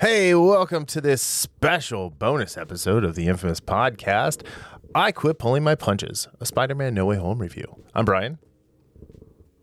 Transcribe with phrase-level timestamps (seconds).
[0.00, 4.46] Hey, welcome to this special bonus episode of the infamous podcast.
[4.94, 6.26] I quit pulling my punches.
[6.40, 7.82] A Spider-Man No Way Home review.
[7.94, 8.38] I'm Brian,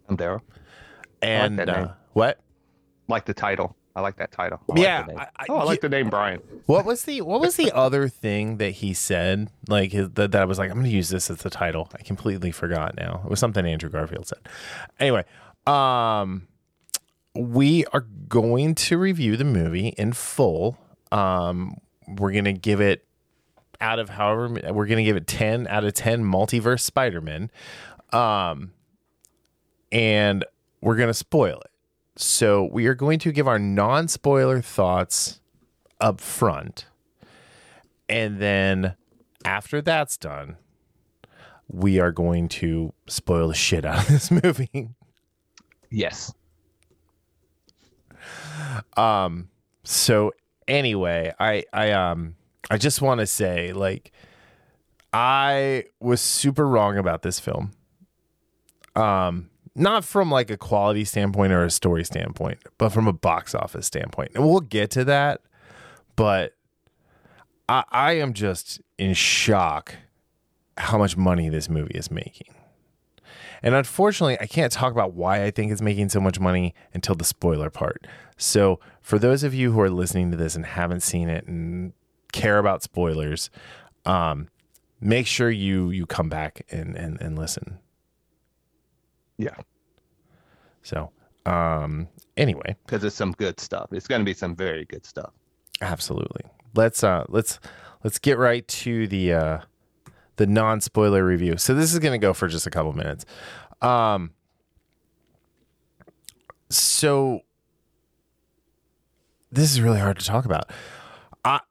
[0.07, 0.41] I'm Darryl.
[1.21, 1.89] and that uh, name.
[2.13, 2.39] what?
[3.07, 3.75] Like the title.
[3.95, 4.59] I like that title.
[4.69, 5.19] I like Yeah, the name.
[5.19, 6.39] I- I- oh, I like the name Brian.
[6.67, 9.49] What was the what was the other thing that he said?
[9.67, 11.89] Like his, that, that I was like, I'm going to use this as the title.
[11.95, 13.21] I completely forgot now.
[13.25, 14.47] It was something Andrew Garfield said.
[14.99, 15.25] Anyway,
[15.65, 16.47] um,
[17.37, 20.77] we are going to review the movie in full.
[21.11, 21.75] Um,
[22.07, 23.05] we're going to give it
[23.79, 27.51] out of however we're going to give it 10 out of 10 multiverse Spider-Man.
[28.11, 28.71] Um,
[29.91, 30.45] and
[30.81, 31.71] we're going to spoil it.
[32.15, 35.39] So we are going to give our non-spoiler thoughts
[36.01, 36.87] up front.
[38.09, 38.95] And then
[39.45, 40.57] after that's done,
[41.67, 44.89] we are going to spoil the shit out of this movie.
[45.91, 46.33] Yes.
[48.95, 49.49] Um
[49.83, 50.33] so
[50.67, 52.35] anyway, I I um
[52.69, 54.11] I just want to say like
[55.13, 57.71] I was super wrong about this film.
[58.95, 63.53] Um not from like a quality standpoint or a story standpoint, but from a box
[63.53, 64.31] office standpoint.
[64.33, 65.41] And we'll get to that,
[66.15, 66.53] but
[67.69, 69.95] I I am just in shock
[70.77, 72.53] how much money this movie is making.
[73.63, 77.15] And unfortunately, I can't talk about why I think it's making so much money until
[77.15, 78.05] the spoiler part.
[78.37, 81.93] So, for those of you who are listening to this and haven't seen it and
[82.31, 83.49] care about spoilers,
[84.05, 84.47] um,
[85.01, 87.79] make sure you you come back and and, and listen.
[89.37, 89.55] Yeah.
[90.83, 91.11] So,
[91.45, 93.89] um, anyway, Because it's some good stuff.
[93.91, 95.31] It's going to be some very good stuff.
[95.81, 96.41] absolutely.
[96.75, 97.59] Let's uh let's
[98.03, 99.59] let's get right to the uh
[100.37, 101.57] the non-spoiler review.
[101.57, 103.25] So this is going to go for just a couple minutes.
[103.81, 104.31] Um
[106.69, 107.41] so
[109.51, 110.69] this is really hard to talk about.
[111.45, 111.61] I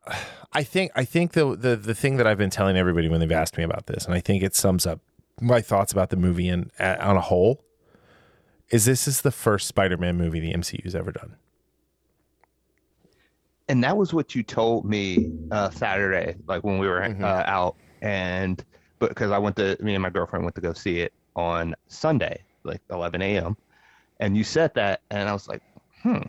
[0.53, 3.31] I think I think the the the thing that I've been telling everybody when they've
[3.33, 5.01] asked me about this, and I think it sums up
[5.41, 7.63] my thoughts about the movie and uh, on a whole,
[8.71, 11.37] is this is the first Spider-Man movie the MCU's ever done.
[13.69, 17.21] And that was what you told me uh, Saturday, like when we were Mhm.
[17.23, 17.77] uh, out.
[18.03, 18.63] And
[19.01, 22.45] because I went to, me and my girlfriend went to go see it on Sunday,
[22.65, 23.57] like 11 a.m.
[24.21, 25.63] And you said that, and I was like,
[26.03, 26.23] hmm,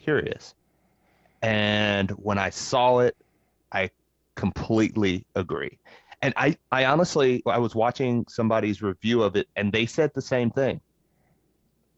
[0.00, 0.54] curious.
[1.42, 3.14] And when I saw it,
[3.72, 3.90] I
[4.36, 5.78] completely agree.
[6.22, 10.22] And I, I honestly, I was watching somebody's review of it, and they said the
[10.22, 10.80] same thing,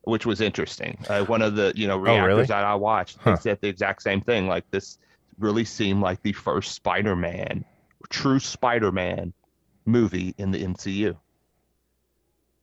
[0.03, 0.99] which was interesting.
[1.09, 2.47] Uh, one of the, you know, reactors really?
[2.49, 3.31] that I watched, Huh.
[3.31, 4.47] they said the exact same thing.
[4.47, 4.99] Like this
[5.39, 7.65] really seemed like the first Spider-Man,
[8.09, 9.33] true Spider-Man
[9.85, 11.17] movie in the MCU.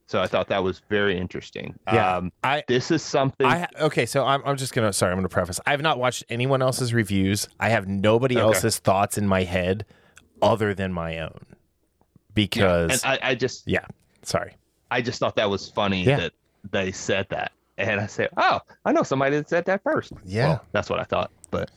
[0.09, 1.77] So I thought that was very interesting.
[1.91, 2.15] Yeah.
[2.17, 3.45] Um, I this is something.
[3.45, 5.59] I okay, so I'm I'm just gonna sorry, I'm gonna preface.
[5.67, 7.49] I have not watched anyone else's reviews.
[7.59, 8.43] I have nobody Okay.
[8.43, 9.85] else's thoughts in my head
[10.41, 11.45] other than my own.
[11.45, 11.55] yeah,
[12.35, 13.85] Because and I, I just yeah,
[14.23, 14.53] sorry.
[14.91, 16.17] I just thought that was funny Yeah.
[16.17, 16.33] that
[16.71, 17.51] they said that.
[17.77, 20.13] And I said, Oh, I know somebody that said that first.
[20.23, 20.47] Yeah.
[20.47, 21.31] Well, that's what I thought.
[21.51, 21.69] But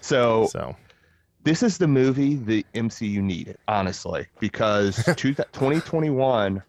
[0.00, 0.74] so So
[1.46, 6.60] this is the movie the MCU needed, honestly, because 2021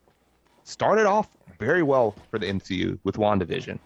[0.66, 3.80] started off very well for the MCU with WandaVision.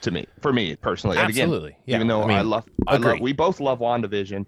[0.00, 1.76] To me, for me personally, And again, Absolutely.
[1.86, 1.94] Yeah.
[1.94, 4.44] even though I I, love, I love, we both love WandaVision.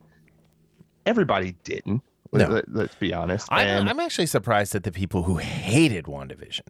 [1.06, 2.02] Everybody didn't.
[2.32, 2.60] No.
[2.66, 3.46] Let, us be honest.
[3.52, 6.66] I'm I'm actually surprised at the people who hated WandaVision.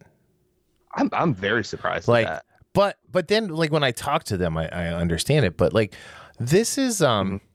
[0.93, 2.45] I'm, I'm very surprised Like at that.
[2.73, 5.57] but but then like when I talk to them I, I understand it.
[5.57, 5.95] But like
[6.39, 7.54] this is um uh,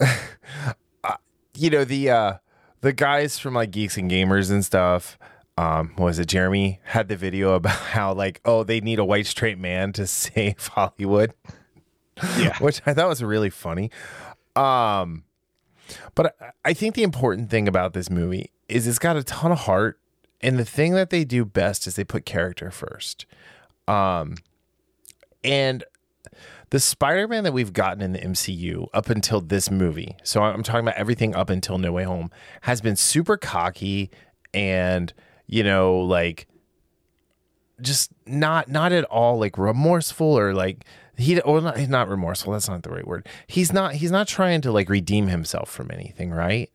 [1.56, 2.34] you know the uh
[2.80, 5.18] the guys from like geeks and gamers and stuff
[5.56, 9.04] um what was it jeremy had the video about how like oh they need a
[9.04, 11.32] white straight man to save hollywood.
[12.38, 12.56] Yeah.
[12.58, 13.90] which i thought was really funny.
[14.56, 15.24] Um
[16.14, 19.52] but I, I think the important thing about this movie is it's got a ton
[19.52, 19.98] of heart
[20.40, 23.26] and the thing that they do best is they put character first.
[23.88, 24.36] Um
[25.42, 25.84] and
[26.74, 30.80] the Spider-Man that we've gotten in the MCU up until this movie, so I'm talking
[30.80, 32.32] about everything up until No Way Home,
[32.62, 34.10] has been super cocky
[34.52, 35.14] and
[35.46, 36.48] you know like
[37.80, 40.84] just not not at all like remorseful or like
[41.16, 42.54] he or not he's not remorseful.
[42.54, 43.28] That's not the right word.
[43.46, 46.72] He's not he's not trying to like redeem himself from anything, right?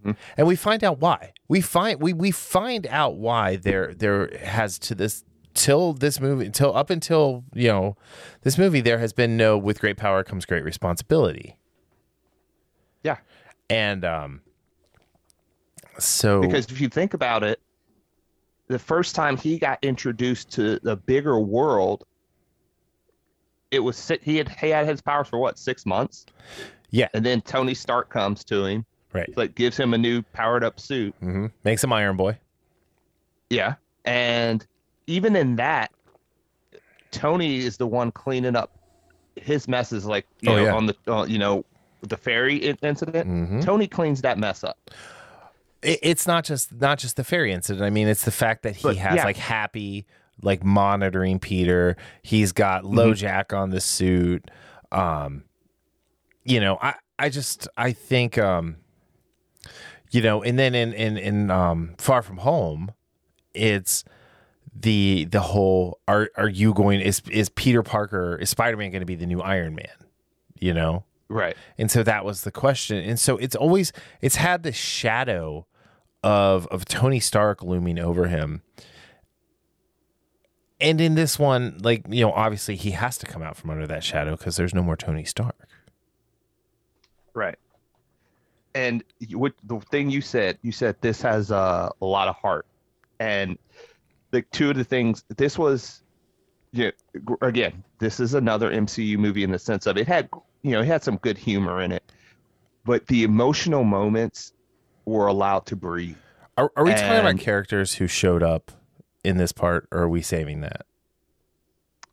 [0.00, 0.12] Mm-hmm.
[0.36, 1.32] And we find out why.
[1.48, 6.50] We find we we find out why there there has to this till this movie
[6.50, 7.96] till up until you know
[8.42, 11.56] this movie there has been no with great power comes great responsibility
[13.02, 13.18] Yeah.
[13.70, 14.40] and um
[15.98, 17.60] so Because if you think about it,
[18.66, 22.04] the first time he got introduced to the bigger world,
[23.70, 26.26] it was he had he had his powers for what six months,
[26.90, 27.08] Yeah.
[27.14, 29.32] and then Tony Stark comes to him, Right.
[29.36, 31.14] like gives him a new powered up suit.
[31.20, 32.38] hmm Makes him Iron Boy.
[33.50, 33.74] Yeah,
[34.04, 34.66] and
[35.06, 35.90] even in that,
[37.10, 38.70] Tony is the one cleaning up
[39.36, 40.74] his messes, like you Oh, know, yeah.
[40.74, 41.64] on the uh, you know
[42.02, 43.28] the ferry in- incident.
[43.28, 43.64] Mhm.
[43.64, 44.78] Tony cleans that mess up.
[45.82, 47.84] It, it's not just not just the ferry incident.
[47.84, 49.24] I mean, it's the fact that he But, has yeah.
[49.24, 50.06] like Happy
[50.42, 51.96] like monitoring Peter.
[52.22, 52.98] He's got Mm-hmm.
[52.98, 54.50] LoJack on the suit.
[54.92, 55.44] Um,
[56.44, 58.76] you know, I I just I think um,
[60.10, 62.92] you know, and then in in in um, Far From Home,
[63.54, 64.04] it's
[64.74, 69.00] the the whole are are you going is is Peter Parker is Spider Man going
[69.02, 69.86] to be the new Iron Man?
[70.58, 71.56] You know, Right.
[71.78, 72.98] and so that was the question.
[72.98, 75.66] And so it's always it's had the shadow
[76.22, 78.62] of of Tony Stark looming over him.
[80.80, 83.86] And in this one, like, you know, obviously he has to come out from under
[83.86, 85.68] that shadow because there's no more Tony Stark.
[87.32, 87.58] Right.
[88.74, 92.66] And what the thing you said, you said this has uh, a lot of heart,
[93.20, 93.56] and
[94.34, 96.02] the two of the things this was,
[96.72, 96.90] yeah,
[97.40, 100.28] again, this is another MCU movie in the sense of it had,
[100.62, 102.02] you know, it had some good humor in it,
[102.84, 104.52] but the emotional moments
[105.04, 106.16] were allowed to breathe.
[106.58, 108.72] Are, are we talking about characters who showed up
[109.22, 110.84] in this part, or are we saving that?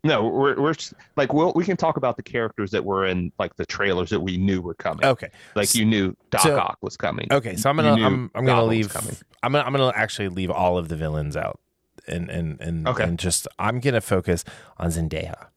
[0.04, 0.74] No, we're we're
[1.16, 4.20] like we'll, we can talk about the characters that were in like the trailers that
[4.20, 5.06] we knew were coming.
[5.06, 5.30] Okay.
[5.56, 7.28] Like you knew Doc So- Ock was coming.
[7.32, 8.96] Okay, so I'm gonna I'm I'm gonna leave.
[9.44, 11.60] I'm gonna I'm gonna actually leave all of the villains out
[12.08, 13.04] and and and, Okay.
[13.04, 14.44] and just I'm gonna focus
[14.78, 15.48] on Zendaya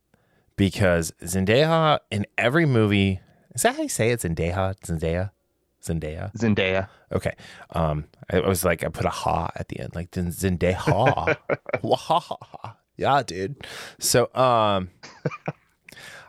[0.57, 3.21] because Zendaya in every movie
[3.55, 5.31] is that how you say it Zendaya Zendaya
[5.83, 6.89] Zendaya Zendaya.
[7.13, 7.35] okay
[7.71, 11.37] um I was like I put a ha at the end like Zendaya
[11.83, 12.37] Wah.
[12.97, 13.67] yeah dude
[13.99, 14.91] so um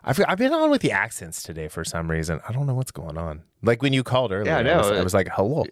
[0.08, 2.40] I've, I've been on with the accents today for some reason.
[2.48, 3.42] I don't know what's going on.
[3.64, 4.78] Like when you called earlier, I I, know.
[4.78, 5.66] was, I was like, "Hello."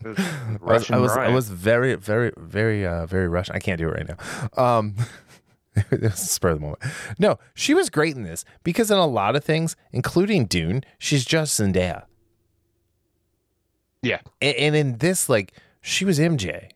[0.04, 3.56] I was, I was, I was very, very, very, uh, very Russian.
[3.56, 4.62] I can't do it right now.
[4.62, 4.94] Um,
[5.90, 6.82] it was spur of the moment.
[7.18, 11.24] No, she was great in this because in a lot of things, including Dune, she's
[11.24, 12.04] just Zendaya.
[14.02, 14.20] yeah.
[14.40, 16.70] And, and in this, like, she was MJ,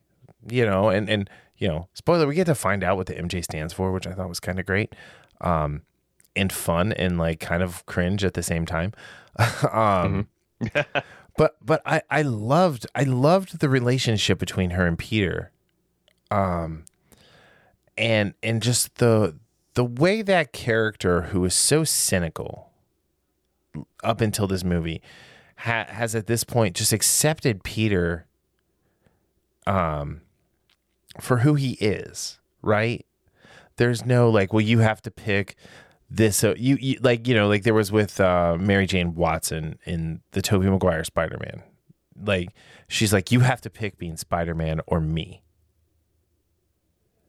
[0.48, 3.44] you know, and and you know, spoiler, we get to find out what the MJ
[3.44, 4.94] stands for, which I thought was kind of great,
[5.40, 5.82] um,
[6.34, 8.92] and fun and like kind of cringe at the same time.
[9.72, 10.28] um,
[11.36, 15.50] but but I I loved I loved the relationship between her and Peter,
[16.30, 16.84] um,
[17.96, 19.36] and and just the
[19.74, 22.70] the way that character who is so cynical
[24.04, 25.00] up until this movie
[25.56, 28.26] ha- has at this point just accepted Peter
[29.66, 30.20] um
[31.20, 33.04] for who he is, right?
[33.76, 35.56] There's no like, well, you have to pick
[36.16, 36.36] this.
[36.36, 40.20] So you, you like, you know, like there was with uh, Mary Jane Watson in
[40.32, 41.62] the Tobey Maguire Spider Man.
[42.24, 42.50] Like
[42.88, 45.42] she's like, you have to pick being Spider Man or me,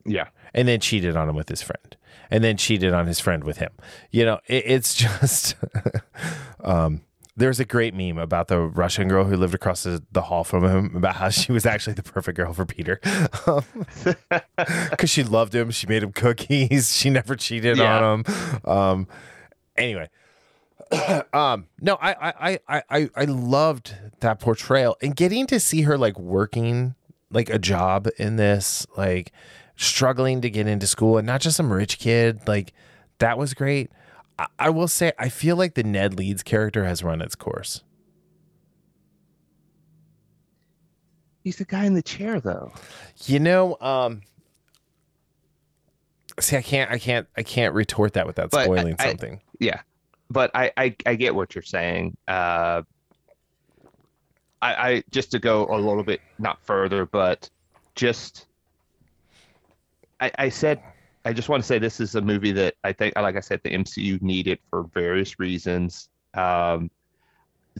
[0.06, 0.27] Yeah.
[0.53, 1.95] and then cheated on him with his friend,
[2.30, 3.71] and then cheated on his friend with him.
[4.12, 5.56] You know, it, it's just.
[6.63, 7.01] um,
[7.35, 10.63] there's a great meme about the Russian girl who lived across the, the hall from
[10.65, 13.00] him about how she was actually the perfect girl for Peter.
[14.91, 15.72] Because she loved him.
[15.72, 16.96] She made him cookies.
[16.96, 18.00] She never cheated Yeah.
[18.03, 18.69] on him.
[18.69, 19.08] Um,
[19.75, 20.10] anyway.
[21.34, 25.98] um, no, I, I, I- I, I loved that portrayal and getting to see her
[25.98, 26.96] like working
[27.31, 29.31] like a job in this, like
[29.75, 32.48] struggling to get into school and not just some rich kid.
[32.48, 32.74] Like
[33.19, 33.91] that was great.
[34.40, 37.84] I, I will say, I feel like the Ned Leeds character has run its course.
[41.44, 42.72] He's the guy in the chair, though.
[43.25, 44.22] You know, um,
[46.40, 49.42] see, I can't, I can't, I can't retort that without But spoiling I- something.
[49.60, 49.82] Yeah.
[50.30, 52.18] But I, I, I get what you're saying.
[52.28, 52.82] Uh,
[54.62, 57.50] I, I just to go a little bit not further, but
[57.94, 58.48] just
[60.20, 60.82] I, I said
[61.25, 63.62] I just want to say this is a movie that I think, like I said,
[63.63, 66.10] the MCU needed for various reasons.
[66.34, 66.89] Um,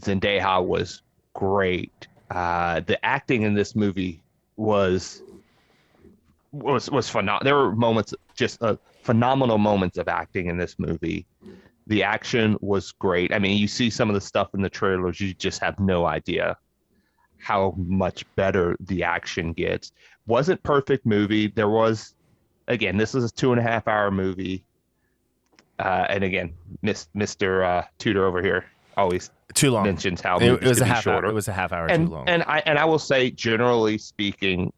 [0.00, 1.02] Zendaya was
[1.34, 2.08] great.
[2.30, 4.22] Uh, the acting in this movie
[4.56, 5.22] was
[6.52, 7.44] was was phenomenal.
[7.44, 11.26] There were moments, just uh, phenomenal moments of acting in this movie.
[11.86, 13.32] The action was great.
[13.34, 16.06] I mean, you see some of the stuff in the trailers, you just have no
[16.06, 16.56] idea
[17.38, 19.92] how much better the action gets.
[20.26, 21.48] Wasn't perfect movie.
[21.48, 22.14] There was,
[22.68, 24.64] again, this is a two and a half hour movie.
[25.78, 27.64] Uh, and again, Miss, Mr.
[27.64, 28.64] Uh, Tudor over here
[28.96, 29.84] always Too long.
[29.84, 31.30] mentions how It, it was a half shorter hour.
[31.32, 32.28] It was a half hour and too long.
[32.28, 34.72] and I and I will say, generally speaking,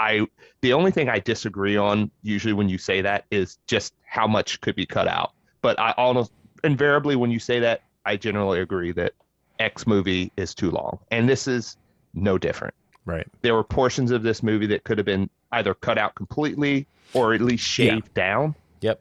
[0.00, 0.26] I
[0.62, 4.60] the only thing I disagree on usually when you say that is just how much
[4.62, 5.32] could be cut out.
[5.60, 6.32] but I almost
[6.64, 9.12] invariably when you say that, I generally agree that
[9.58, 11.76] X movie is too long, and this is
[12.14, 12.74] no different.
[13.04, 13.26] Right.
[13.42, 17.34] There were portions of this movie that could have been either cut out completely or
[17.34, 18.54] at least shaved down.
[18.80, 19.00] Yep.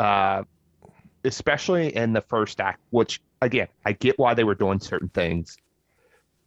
[0.00, 0.42] Uh,
[1.24, 5.56] especially in the first act, which again, I get why they were doing certain things,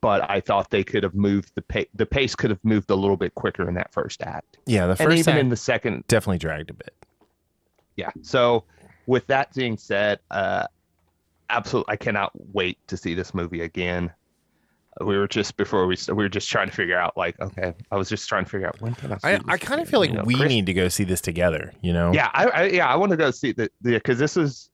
[0.01, 1.87] but I thought they could have moved the pace.
[1.93, 4.91] The pace could have moved a little bit quicker in that first act, Yeah, the
[4.91, 6.05] and first even act in the second.
[6.07, 6.93] definitely dragged a bit.
[7.97, 8.09] Yeah.
[8.21, 8.63] So,
[9.05, 10.65] with that being said, uh,
[11.49, 14.11] absolutely, I cannot wait to see this movie again.
[14.99, 17.97] We were just before we we were just trying to figure out like okay, I
[17.97, 19.17] was just trying to figure out when can I.
[19.23, 21.21] I, I kind of feel like You know, we Chris- need to go see this
[21.21, 22.11] together, you know?
[22.13, 24.69] Yeah, I, I yeah, I want to go see the because this is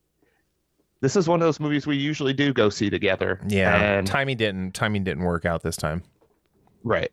[1.01, 3.39] this is one of those movies we usually do go see together.
[3.47, 3.75] Yeah.
[3.99, 6.01] and timing didn't timing didn't work out this time.
[6.83, 7.11] right,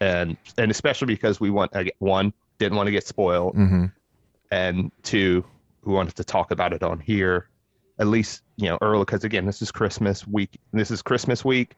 [0.00, 3.84] and and especially because we want one didn't want to get spoiled, Mm-hmm.
[4.50, 5.44] and two
[5.84, 7.48] we wanted to talk about it on here,
[7.98, 10.58] at least you know early because again this is Christmas week.
[10.72, 11.74] This is Christmas week.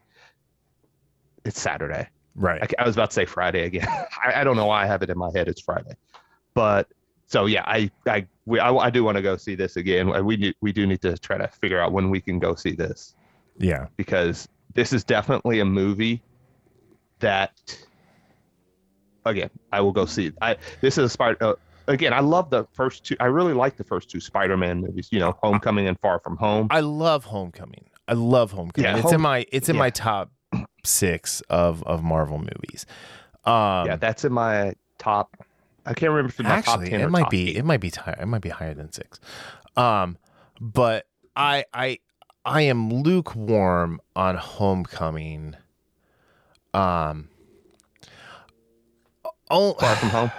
[1.45, 2.07] It's Saturday.
[2.35, 2.61] Right.
[2.61, 3.87] I, I was about to say Friday again.
[4.23, 5.47] I, I don't know why I have it in my head.
[5.47, 5.95] It's Friday,
[6.53, 6.87] but
[7.25, 10.25] so yeah, I I we, I, I do want to go see this again.
[10.25, 12.71] We do, we do need to try to figure out when we can go see
[12.71, 13.15] this
[13.59, 13.87] yeah.
[13.97, 16.21] because this is definitely a movie
[17.19, 17.77] that
[19.25, 20.31] again I will go see.
[20.41, 21.37] I this is a spider.
[21.41, 21.53] Uh,
[21.87, 23.15] again, I love the first two.
[23.19, 25.09] I really like the first two Spider-Man movies.
[25.11, 26.67] You know, Homecoming and Far From Home.
[26.71, 27.89] I love Homecoming.
[28.07, 28.89] I love Homecoming.
[28.89, 29.79] Yeah, it's in my it's in yeah.
[29.79, 30.31] my top
[30.83, 32.85] six of of Marvel movies.
[33.45, 35.35] Um, yeah, that's in my top.
[35.85, 37.57] I can't remember if it's my top actually, it or might be eight.
[37.57, 38.17] it might be higher.
[38.21, 39.19] It might be higher than six.
[39.77, 40.17] Um,
[40.59, 41.99] but I I
[42.45, 45.55] I am lukewarm on Homecoming.
[46.73, 47.29] Um.
[49.49, 50.31] Oh, Far From Home.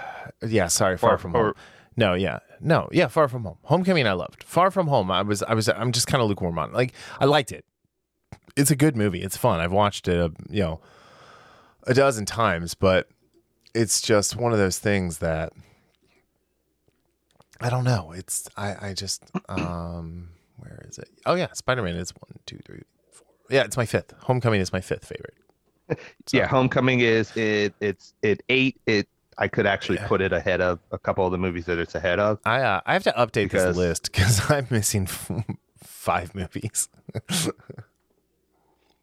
[0.47, 1.53] Yeah, sorry, far, Far- from home.
[1.97, 3.57] No, yeah, no, yeah, far from home.
[3.63, 4.43] Homecoming, I loved.
[4.43, 6.69] Far from home, I was, I was, I'm just kind of lukewarm on.
[6.69, 6.73] it.
[6.73, 7.65] Like, I liked it.
[8.55, 9.21] It's a good movie.
[9.21, 9.59] It's fun.
[9.59, 10.79] I've watched it, uh, you know,
[11.87, 13.07] a dozen times, but
[13.73, 15.53] it's just one of those things that
[17.59, 18.11] I don't know.
[18.11, 21.09] It's, I, I just, um, where is it?
[21.25, 22.81] Oh yeah, Spider Man is one, two, three,
[23.11, 23.27] four.
[23.49, 24.13] Yeah, it's my fifth.
[24.19, 25.35] Homecoming is my fifth favorite.
[26.27, 27.73] So- Yeah, Homecoming is it.
[27.81, 28.79] It's it eight.
[28.85, 30.07] It I could actually Yeah.
[30.07, 32.39] put it ahead of a couple of the movies that it's ahead of.
[32.45, 35.05] I, uh, I have to update Because- this list because I'm missing
[35.83, 36.87] five movies.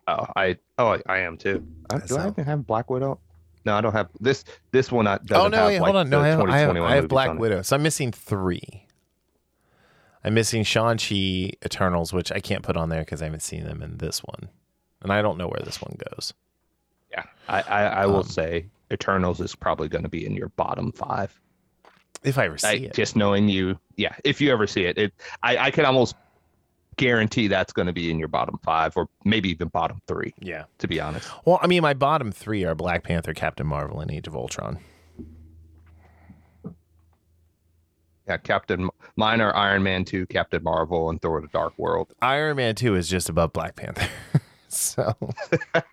[0.09, 1.65] Oh, I oh I, I am too.
[1.91, 3.21] Uh, do So- I even have Black Widow?
[3.65, 4.45] No, I don't have this.
[4.71, 5.21] This one not.
[5.31, 5.59] Oh no!
[5.59, 6.09] have, Wait, like, hold on.
[6.11, 7.41] No, I have, I have, I have Black on it.
[7.41, 7.63] Widow.
[7.63, 8.87] So I'm missing three.
[10.25, 13.65] I'm missing Shang Chi Eternals, which I can't put on there because I haven't seen
[13.65, 14.49] them in this one,
[15.03, 16.33] and I don't know where this one goes.
[17.11, 20.49] Yeah, I I, I will Um, say Eternals is probably going to be in your
[20.51, 21.39] bottom five.
[22.23, 24.15] If I ever see I, it, just knowing you, yeah.
[24.25, 25.13] If you ever see it, it
[25.43, 26.17] I I can almost
[26.99, 30.35] guarantee that's going to be in your bottom five or maybe even bottom three.
[30.41, 30.65] yeah.
[30.79, 31.27] To be honest.
[31.47, 34.79] Well, I mean, my bottom three are Black Panther, Captain Marvel, and Age of Ultron.
[38.27, 38.91] Yeah, Captain.
[39.17, 42.13] Mine are Iron Man two, Captain Marvel, and Thor: The Dark World.
[42.21, 44.07] Iron Man Two is just above Black Panther.
[44.69, 45.15] so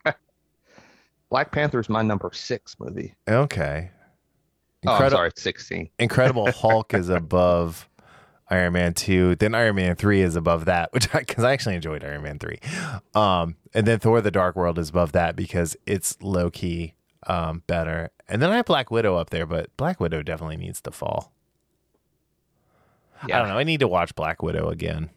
[1.30, 3.16] Black Panther is my number six movie.
[3.30, 3.90] okay.
[4.86, 5.90] Oh, I'm Incredible, sorry, sixteen.
[5.98, 7.88] Incredible Hulk is above
[8.50, 9.36] Iron Man 2.
[9.36, 12.40] Then Iron Man 3 is above that, which I cuz I actually enjoyed Iron Man
[12.40, 12.60] 3.
[13.14, 16.94] Um and then Thor the Dark World is above that because it's low key
[17.28, 18.12] um better.
[18.28, 21.32] And then I have Black Widow up there, but Black Widow definitely needs to fall.
[23.22, 23.58] I don't know.
[23.58, 25.10] I need to watch Black Widow again.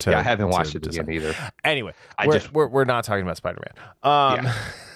[0.00, 1.34] to- yeah, I haven't watched it again either.
[1.64, 3.60] Anyway, I we're, just- we're we're not talking about Spider
[4.04, 4.44] Man.
[4.46, 4.52] Um,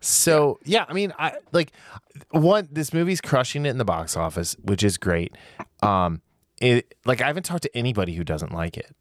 [0.00, 1.72] so yeah, I mean, I like
[2.30, 2.68] one.
[2.70, 5.34] This movie's crushing it in the box office, which is great.
[5.82, 6.22] Um,
[6.60, 8.94] it like I haven't talked to anybody who doesn't like it.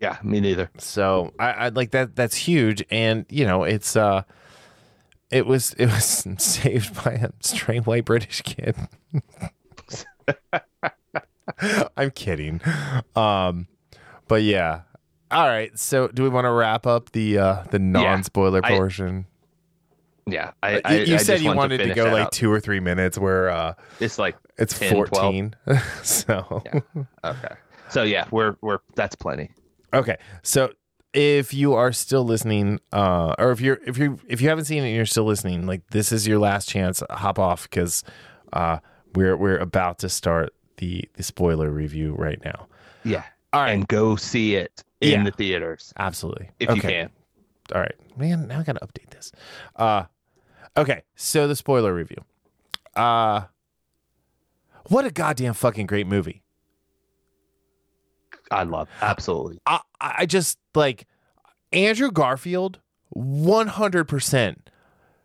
[0.00, 0.70] Yeah, me neither.
[0.78, 2.14] So I, I like that.
[2.14, 4.22] That's huge, and you know, it's uh,
[5.30, 8.76] it was it was saved by a straight white British kid.
[11.96, 12.60] I'm kidding.
[13.16, 13.66] Um,
[14.28, 14.82] but yeah.
[15.30, 15.76] All right.
[15.78, 19.26] So do we want to wrap up the uh the non spoiler I- portion?
[20.30, 20.72] Yeah, I.
[20.74, 22.32] You, I you I said you wanted to, finish go like up.
[22.32, 25.54] two or three minutes where uh It's like it's 10, 14.
[26.02, 26.80] so Yeah.
[27.24, 27.54] okay.
[27.88, 29.50] So yeah, we're we're that's plenty.
[29.94, 30.18] Okay.
[30.42, 30.70] So
[31.14, 34.82] if you are still listening, uh, or if you're if you if you haven't seen
[34.82, 37.02] it and you're still listening, like this is your last chance.
[37.08, 38.04] Hop off because
[38.52, 38.78] uh,
[39.14, 42.66] we're we're about to start the the spoiler review right now.
[43.04, 43.70] Yeah, All right.
[43.72, 45.24] and go see it in Yeah.
[45.24, 46.50] the theaters Absolutely.
[46.60, 47.10] if you can.
[47.74, 48.46] All right, man.
[48.48, 49.32] Now I gotta update this.
[49.76, 50.04] Uh,
[50.76, 51.02] okay.
[51.16, 52.18] So the spoiler review.
[52.96, 53.42] Uh,
[54.88, 56.42] what a goddamn fucking great movie.
[58.50, 59.60] I love absolutely.
[59.66, 61.06] I, I just like
[61.72, 62.80] Andrew Garfield
[63.14, 64.56] 100%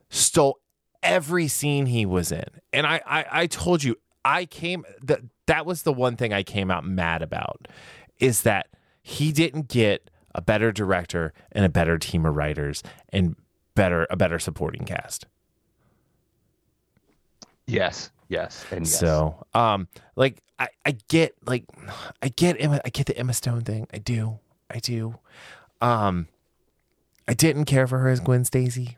[0.10, 0.60] stole
[1.01, 2.44] every scene he was in.
[2.74, 6.44] And I, I, I told you, I came, that, that was the one thing I
[6.44, 7.68] came out mad about
[8.24, 8.68] is that
[9.01, 13.36] he didn't get a better director and a better team of writers and
[13.75, 15.25] better, a better supporting cast.
[17.65, 19.00] Yes, yes, and yes.
[19.00, 21.65] So, um, like I, I get like
[22.22, 23.88] I get Emma, I get the Emma Stone thing.
[23.94, 24.39] I do,
[24.70, 25.18] I do.
[25.82, 26.27] Um,
[27.27, 28.98] I didn't care for her as Gwen Stacy.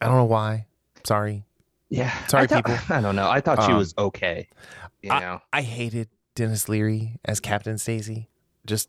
[0.00, 0.66] I don't know why.
[1.04, 1.44] Sorry.
[1.90, 2.78] yeah, Sorry, I thought- people.
[2.96, 3.28] I don't know.
[3.30, 4.48] I thought she Um, was okay.
[5.02, 8.28] You I- know, I hated Denis Leary as Captain Stacy.
[8.64, 8.88] Just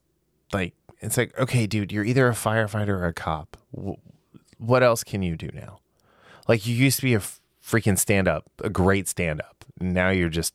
[0.53, 3.57] like it's like, okay, dude, you're either a firefighter or a cop.
[4.59, 5.79] What else can you do now?
[6.47, 9.65] Like you used to be a freaking stand up, a great stand up.
[9.81, 10.53] Now you're just,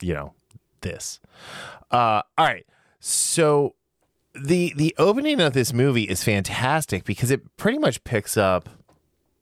[0.00, 0.32] you know,
[0.80, 1.20] this.
[1.90, 2.66] Uh, all right.
[2.98, 3.74] So
[4.34, 8.68] the the opening of this movie is fantastic because it pretty much picks up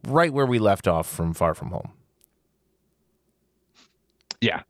[0.09, 1.93] right where we left off from Far From Home.
[4.40, 4.62] yeah.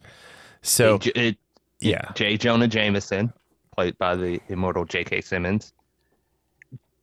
[0.62, 1.38] So J- it,
[1.84, 2.10] yeah.
[2.14, 2.36] J.
[2.36, 3.32] Jonah Jameson,
[3.74, 5.20] played by the immortal J.K.
[5.20, 5.72] Simmons,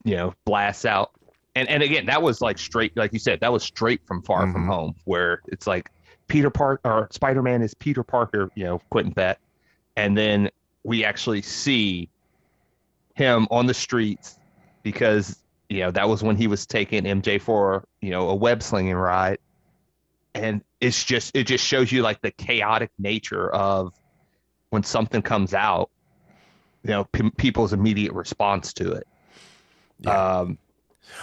[0.03, 1.11] you know, blasts out.
[1.55, 4.51] And and again, that was like straight, like you said, that was straight from Far
[4.51, 4.67] From Mhm.
[4.67, 5.91] Home, where it's like
[6.27, 9.39] Peter Park or Spider Man is Peter Parker, you know, Quentin Beck,
[9.97, 10.49] and then
[10.83, 12.09] we actually see
[13.15, 14.39] him on the streets
[14.81, 15.37] because
[15.69, 18.95] you know that was when he was taking MJ for you know a web slinging
[18.95, 19.39] ride,
[20.33, 23.93] and it's just it just shows you like the chaotic nature of
[24.71, 25.89] when something comes out,
[26.83, 29.07] you know, p- people's immediate response to it.
[29.99, 30.11] Yeah.
[30.39, 30.57] Um,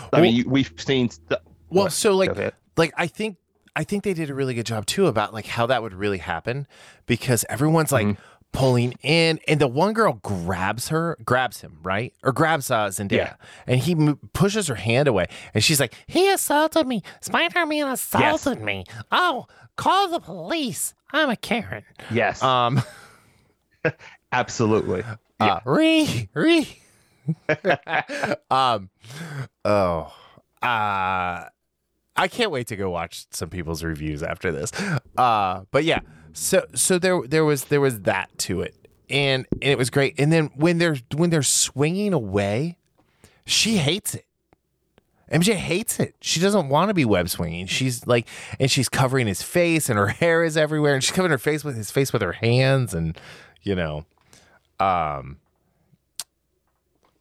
[0.01, 1.11] I Well- mean, you, we've seen.
[1.11, 1.41] St-
[1.71, 1.93] Well, What?
[1.93, 3.37] so like like I think
[3.75, 6.19] I think they did a really good job too about like how that would really
[6.19, 6.67] happen
[7.07, 8.17] because everyone's like Mhm.
[8.53, 13.11] pulling in and the one girl grabs her grabs him right or grabs uh, Zendaya
[13.13, 13.35] Yeah.
[13.67, 18.61] and he mo- pushes her hand away and she's like he assaulted me Spider-Man assaulted
[18.63, 19.47] me oh
[19.77, 22.81] call the police I'm a Karen yes, um
[24.33, 25.05] absolutely.
[25.41, 26.69] uh, re re
[28.51, 28.91] um
[29.65, 30.13] oh
[30.63, 31.45] uh
[32.21, 34.73] I can't wait to go watch some people's reviews after this.
[35.17, 36.01] Uh but yeah.
[36.33, 38.75] So so there there was there was that to it.
[39.11, 40.15] And and it was great.
[40.19, 42.77] And then when they're when they're swinging away,
[43.47, 44.25] she hates it.
[45.33, 46.15] MJ hates it.
[46.21, 47.67] She doesn't want to be web swinging.
[47.67, 48.27] She's like,
[48.59, 51.65] and she's covering his face, and her hair is everywhere, and she's covering her face
[51.65, 53.19] with his face with her hands, and
[53.63, 54.05] you know,
[54.81, 55.39] um,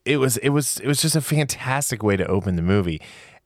[0.05, 3.01] it was it was it was just a fantastic way to open the movie,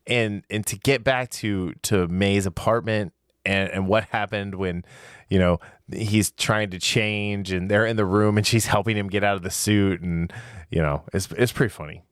[0.05, 3.13] and and to get back to to May's apartment
[3.45, 4.85] and and what happened when,
[5.29, 5.59] you know,
[5.91, 9.35] he's trying to change, and they're in the room, and she's helping him get out
[9.35, 10.31] of the suit, and
[10.69, 12.03] you know, it's it's pretty funny.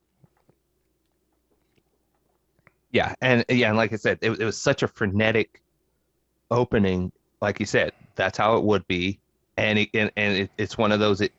[2.92, 5.62] Yeah, and yeah, and like I said, it, it was such a frenetic
[6.50, 7.12] opening.
[7.42, 9.20] Like you said, that's how it would be,
[9.60, 11.22] and it, and, and it, it's one of those.
[11.22, 11.32] It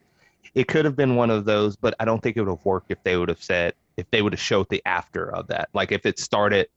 [0.55, 2.91] it could have been one of those, but I don't think it would have worked
[2.91, 5.69] if they would have said if they would have showed the after of that.
[5.75, 6.69] Like if it started,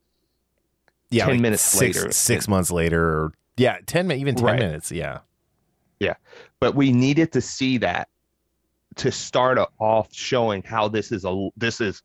[1.09, 2.11] yeah, 10 like minutes six, later.
[2.11, 4.59] six months later, or yeah, ten even ten Right.
[4.59, 5.19] minutes, yeah,
[5.99, 6.15] yeah.
[6.59, 8.09] but we needed to see that
[8.95, 12.03] to start off showing how this is a this is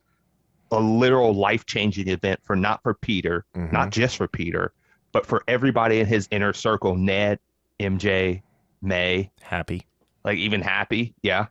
[0.70, 3.72] a literal life changing event for not for Peter, Mhm.
[3.72, 4.72] not just for Peter,
[5.12, 7.38] but for everybody in his inner circle, Ned,
[7.81, 8.42] MJ,
[8.83, 9.87] May, happy.
[10.25, 11.47] like even Happy, yeah.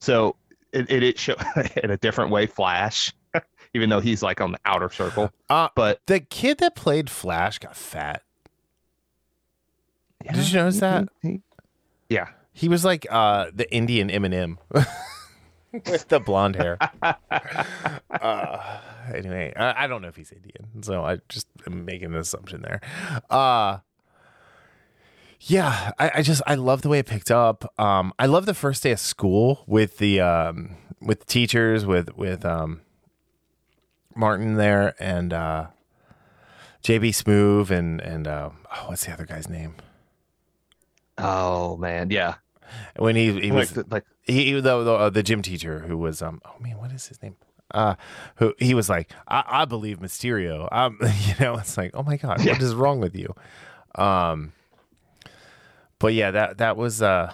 [0.00, 0.36] So
[0.72, 1.34] it it, it show
[1.82, 3.12] in a different way, Flash,
[3.74, 7.58] even though he's like on the outer circle, Uh, but the kid that played Flash
[7.58, 8.22] got fat.
[10.32, 11.08] Did you notice that?
[12.08, 12.28] Yeah.
[12.52, 14.56] He was like uh, the Indian Eminem
[15.72, 16.78] with the blonde hair.
[18.10, 18.78] uh,
[19.14, 22.62] anyway, I, I don't know if he's Indian, so I just am making an assumption
[22.62, 22.80] there.
[23.30, 23.78] Uh,
[25.40, 27.72] yeah, I, I just I love the way it picked up.
[27.78, 32.16] Um, I love the first day of school with the um, with the teachers with
[32.16, 32.80] with um,
[34.14, 35.66] Martin there and uh,
[36.82, 39.74] JB Smoove and and uh, oh, what's the other guy's name?
[41.18, 42.34] Oh man, yeah.
[42.96, 45.96] When he he was like, like he, he the the, uh, the gym teacher who
[45.96, 47.36] was um oh man what is his name
[47.72, 47.94] uh
[48.36, 52.16] who he was like I, I believe Mysterio um you know it's like oh my
[52.16, 53.34] god what is wrong with you
[53.94, 54.52] um
[55.98, 57.32] but yeah that that was uh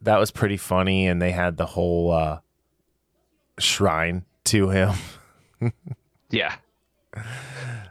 [0.00, 2.38] that was pretty funny and they had the whole uh
[3.58, 4.94] shrine to him
[6.30, 6.56] yeah.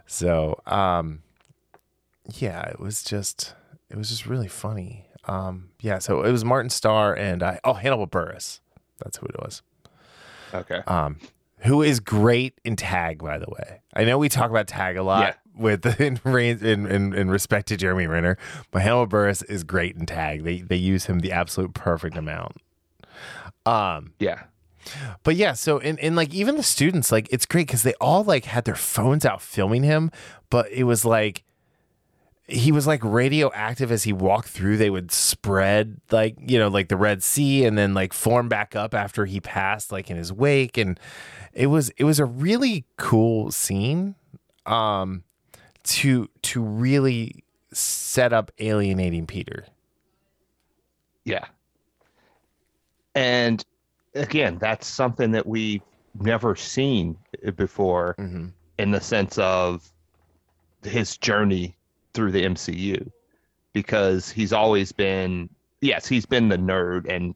[0.06, 1.22] so um
[2.34, 3.54] yeah it was just
[3.88, 7.74] it was just really funny um yeah so it was Martin Starr and I oh
[7.74, 8.60] Hannibal Buress
[9.02, 9.62] That's who it was.
[10.54, 10.82] Okay.
[10.86, 11.18] Um,
[11.58, 13.80] who is great in tag, by the way.
[13.94, 17.76] I know we talk about tag a lot with in, in in in respect to
[17.76, 18.36] Jeremy Renner,
[18.70, 20.44] but Hannibal Buress is great in tag.
[20.44, 22.56] They they use him the absolute perfect amount.
[23.66, 24.44] Um, yeah.
[25.22, 28.24] But yeah, so in, in like even the students, like it's great because they all
[28.24, 30.10] like had their phones out filming him,
[30.50, 31.44] but it was like
[32.48, 34.76] he was like radioactive as he walked through.
[34.76, 38.74] They would spread like, you know, like the Red Sea and then like form back
[38.74, 40.76] up after he passed, like in his wake.
[40.76, 40.98] And
[41.52, 44.16] it was it was a really cool scene
[44.66, 45.24] um
[45.84, 49.64] to to really set up alienating Peter.
[51.24, 51.44] Yeah.
[53.14, 53.64] And
[54.14, 55.82] again, that's something that we've
[56.20, 57.16] never seen
[57.56, 58.48] before Mm-hmm.
[58.78, 59.90] in the sense of
[60.82, 61.76] his journey
[62.14, 63.10] through the MCU
[63.72, 65.48] because he's always been
[65.80, 67.34] yes, he's been the nerd and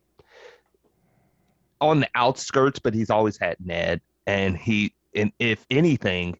[1.80, 6.38] on the outskirts, but he's always had Ned and he and if anything,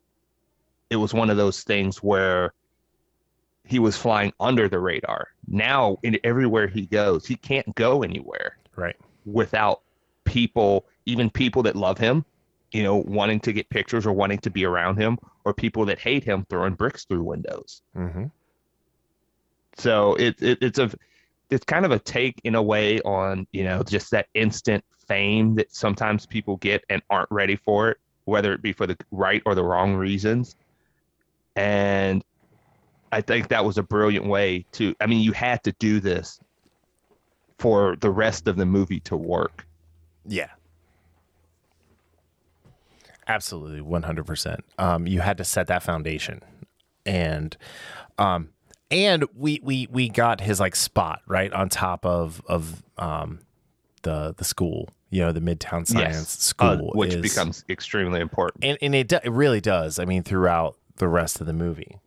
[0.91, 2.53] it was one of those things where
[3.65, 5.29] he was flying under the radar.
[5.49, 8.97] Now, in everywhere he goes, he can't go anywhere Right.
[9.25, 9.81] without
[10.25, 12.25] people, even people that love him,
[12.73, 15.99] you know, wanting to get pictures or wanting to be around him, or people that
[15.99, 17.83] hate him throwing bricks through windows.
[17.97, 18.27] Mm-hmm.
[19.77, 20.91] So it, it it's a
[21.51, 25.55] it's kind of a take in a way on you know just that instant fame
[25.57, 29.43] that sometimes people get and aren't ready for it, whether it be for the right
[29.47, 30.57] or the wrong reasons.
[31.57, 32.23] And
[33.13, 34.95] I think that was a brilliant way to.
[35.01, 36.39] I mean, you had to do this
[37.59, 39.67] for the rest of the movie to work.
[40.27, 40.51] Yeah.
[43.29, 44.65] Absolutely, one hundred percent.
[44.79, 46.43] Um, you had to set that foundation,
[47.05, 47.57] and
[48.19, 48.51] um,
[48.91, 53.41] and we we we got his like spot right on top of of um
[54.03, 56.41] the the school, you know, the Midtown Science Uh,
[56.77, 58.63] School, which is- becomes extremely important.
[58.65, 59.99] and and it do, it really does.
[59.99, 61.99] I mean, throughout the rest of the movie,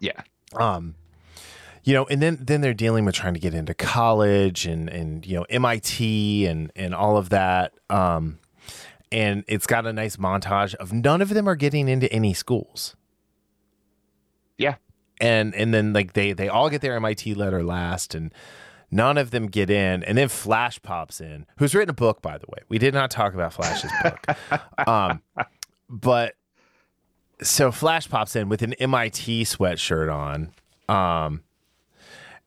[0.00, 0.22] Yeah,
[0.58, 0.94] um
[1.84, 5.26] you know and then then they're dealing with trying to get into college and and
[5.26, 7.72] you know MIT and and all of that.
[7.88, 8.38] Um
[9.12, 12.94] and it's got a nice montage of none of them are getting into any schools.
[14.56, 14.76] Yeah,
[15.20, 18.32] and and then like they they all get their MIT letter last and
[18.90, 20.02] none of them get in.
[20.04, 22.58] And then Flash pops in who's written a book by the way.
[22.68, 24.24] We did not talk about Flash's book.
[24.86, 25.22] Um
[25.88, 26.34] but
[27.42, 30.52] so Flash pops in with an MIT sweatshirt on
[30.88, 31.42] um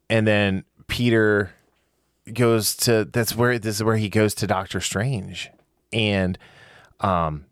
[0.09, 1.51] and then Peter
[2.33, 5.49] goes to that's where this is where he goes to Doctor Strange
[5.91, 6.37] and
[6.99, 7.45] um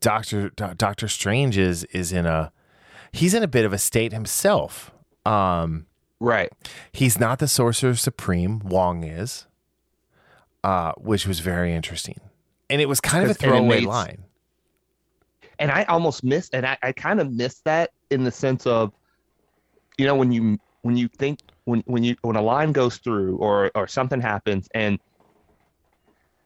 [0.00, 2.52] Doctor Do- Doctor Strange is is in a
[3.12, 4.90] he's in a bit of a state himself
[5.24, 5.86] um
[6.20, 6.52] right.
[6.92, 9.46] he's not the sorcerer supreme Wong is
[10.62, 12.20] uh which was very interesting
[12.68, 14.25] and it was kind of a throwaway line
[15.58, 18.92] and I almost missed, and I, I kind of missed that in the sense of,
[19.98, 23.36] you know, when you when you think when when you when a line goes through
[23.38, 24.98] or or something happens and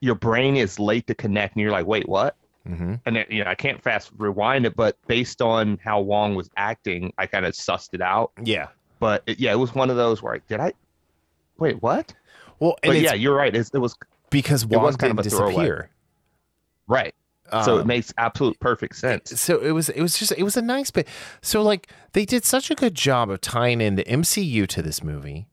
[0.01, 2.37] your brain is late to connect, and you're like, wait, what?
[2.66, 6.35] hmm And it, you know, I can't fast rewind it, but based on how Wong
[6.35, 8.33] was acting, I kind of sussed it out.
[8.44, 8.68] yeah
[8.99, 10.73] But it, yeah, it was one of those where I did I
[11.59, 12.14] wait what?
[12.61, 13.55] well and But yeah, you're right.
[13.55, 13.96] It's, it was
[14.31, 15.55] because it Wong was kind didn't of a throwaway.
[15.55, 15.90] disappear
[16.87, 17.14] right.
[17.65, 19.41] So it Um, makes absolute perfect sense.
[19.41, 21.09] so it was it was just it was a nice bit
[21.43, 25.03] so like they did such a good job of tying in the MCU to this
[25.03, 25.47] movie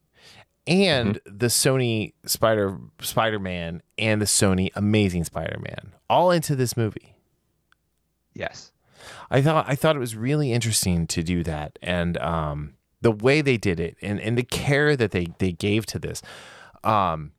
[0.68, 1.38] and Mm-hmm.
[1.38, 7.16] the Sony Spider Spider-Man and the Sony Amazing Spider-Man all into this movie.
[8.34, 8.72] Yes.
[9.32, 13.42] I thought I thought it was really interesting to do that and um the way
[13.42, 16.22] they did it and and the care that they they gave to this.
[16.84, 17.32] Um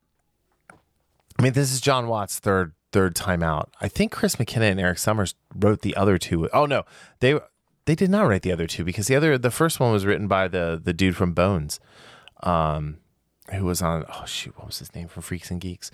[1.38, 3.70] I mean this is Jon Watts' third third time out.
[3.80, 6.48] I think Chris McKenna and Erik Sommers wrote the other two.
[6.50, 6.84] Oh no,
[7.20, 7.38] they
[7.84, 10.28] they did not write the other two because the other the first one was written
[10.28, 11.80] by the the dude from Bones.
[12.42, 12.98] Um
[13.52, 15.90] who was on oh shoot, what was his name from Freaks and Geeks?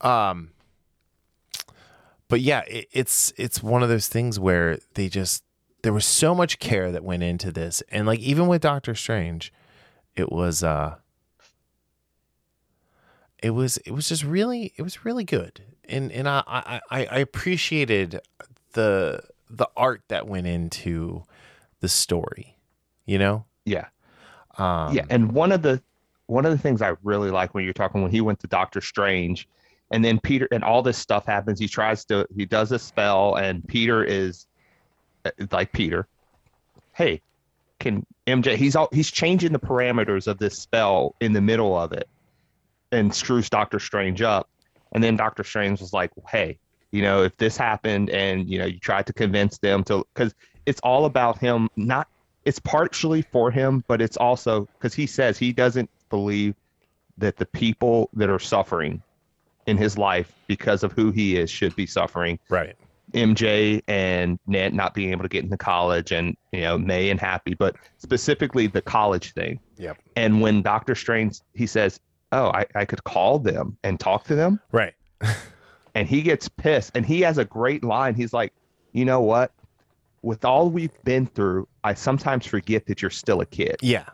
[0.00, 0.50] Um
[2.28, 5.42] but yeah, it, it's it's one of those things where they just
[5.82, 9.52] there was so much care that went into this, and like even with Doctor Strange,
[10.16, 10.96] it was uh,
[13.42, 16.42] it was it was just really it was really good, and and I
[16.90, 18.20] I, I appreciated
[18.72, 21.24] the the art that went into
[21.80, 22.56] the story,
[23.06, 23.44] you know.
[23.64, 23.86] Yeah.
[24.58, 25.82] Um, yeah, and one of the
[26.26, 28.80] one of the things I really like when you're talking when he went to Doctor
[28.80, 29.48] Strange,
[29.90, 31.58] and then Peter and all this stuff happens.
[31.58, 34.46] He tries to he does a spell, and Peter is
[35.24, 36.06] uh, like Peter.
[36.92, 37.22] Hey,
[37.78, 38.56] can MJ?
[38.56, 42.08] He's all he's changing the parameters of this spell in the middle of it,
[42.92, 44.48] and screws Doctor Strange up.
[44.92, 46.58] And then Doctor Strange was like, "Hey,
[46.90, 50.34] you know, if this happened, and you know, you tried to convince them to, because
[50.66, 51.68] it's all about him.
[51.76, 52.08] Not,
[52.44, 56.54] it's partially for him, but it's also because he says he doesn't believe
[57.18, 59.02] that the people that are suffering
[59.66, 62.38] in his life because of who he is should be suffering.
[62.48, 62.76] Right.
[63.12, 67.18] MJ and Ned not being able to get into college, and you know May and
[67.18, 69.60] Happy, but specifically the college thing.
[69.78, 69.98] Yep.
[70.16, 72.00] And when Doctor Strange, he says,
[72.32, 74.94] "Oh, I, I could call them and talk to them," Right.
[75.94, 78.14] and he gets pissed, and he has a great line.
[78.14, 78.52] He's like,
[78.92, 79.52] "You know what?
[80.22, 84.04] With all we've been through, I sometimes forget that you're still a kid Yeah.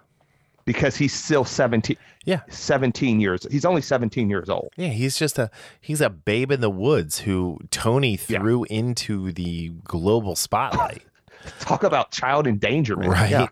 [0.66, 1.96] because he's still 17,
[2.27, 2.40] Yeah.
[2.50, 3.46] 17 years.
[3.50, 4.68] He's only 17 years old.
[4.77, 5.50] Yeah, he's just a
[5.81, 8.38] he's a babe in the woods who Tony Yeah.
[8.38, 11.03] threw into the global spotlight.
[11.61, 13.11] Talk about child endangerment.
[13.11, 13.31] right.
[13.31, 13.48] Yeah.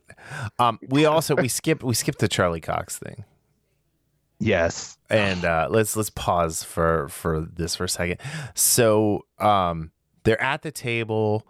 [0.58, 3.24] Um we also we skipped we skipped the Charlie Cox thing.
[4.42, 4.98] Yes.
[5.08, 8.18] And uh let's let's pause for for this for a second.
[8.54, 9.90] So um
[10.24, 11.46] they're at the table,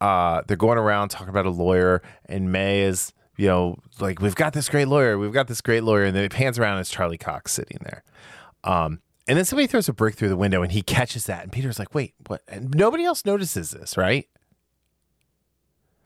[0.00, 4.34] uh they're going around talking about a lawyer and May is you know, like we've
[4.34, 6.80] got this great lawyer, we've got this great lawyer, and then it pans around and
[6.80, 8.04] it's Charlie Cox sitting there.
[8.64, 11.50] Um, and then somebody throws a brick through the window and he catches that, and
[11.50, 14.28] Peter's like, "Wait, what?" And nobody else notices this, right?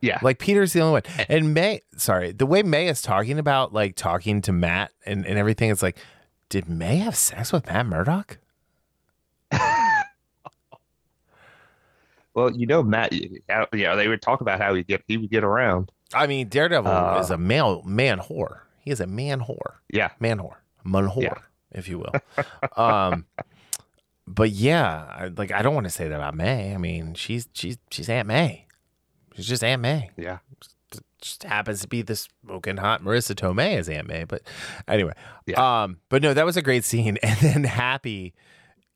[0.05, 0.19] Yeah.
[0.21, 1.27] Like Peter's the only one.
[1.31, 5.39] And May, sorry, the way May is talking about like talking to Matt and, and
[5.39, 5.97] everything, it's like,
[6.55, 8.39] did May have sex with Matt Murdock?
[12.35, 13.13] Well, you know, Matt.
[13.13, 15.93] You know, they would talk about how he get he would get around.
[16.13, 18.61] I mean, Daredevil Uh, is a male man whore.
[18.81, 20.11] He is a man whore, Yeah.
[20.19, 21.35] man whore, man whore, Yeah.
[21.71, 22.13] if you will.
[22.77, 23.27] um,
[24.27, 26.75] but yeah, I, like I don't want to say that about May.
[26.75, 28.67] I mean, she's she's she's Aunt May.
[29.37, 30.11] She's just Aunt May.
[30.17, 30.39] Yeah.
[31.25, 34.25] Just happens to be the smoking hot Marisa Tomei as Aunt May.
[34.25, 34.43] But
[34.87, 35.15] anyway,
[35.47, 35.83] Yeah.
[35.85, 37.17] um, but no, that was a great scene.
[37.23, 38.35] And then Happy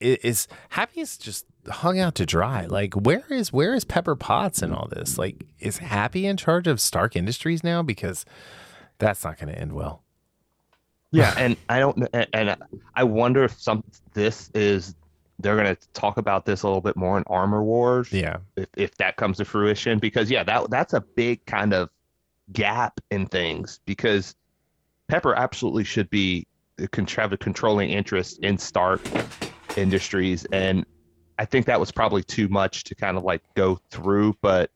[0.03, 2.67] i- is Happy is just hung out to dry.
[2.67, 5.17] Like, where is where is Pepper Potts in all this?
[5.17, 7.83] Like, is Happy in charge of Stark Industries now?
[7.83, 8.27] Because
[8.99, 10.03] that's not going to end well.
[11.11, 12.57] Yeah, and I don't, and- and
[12.95, 14.95] I wonder if some this is
[15.39, 18.13] they're going to talk about this a little bit more in Armor Wars.
[18.13, 21.89] Yeah, if, if that comes to fruition because yeah that that's a big kind of
[22.53, 24.35] gap in things because
[25.09, 26.47] pepper absolutely should be
[26.81, 29.01] uh, have a controlling interest in stark
[29.77, 30.85] industries and
[31.39, 34.71] i think that was probably too much to kind of like go through but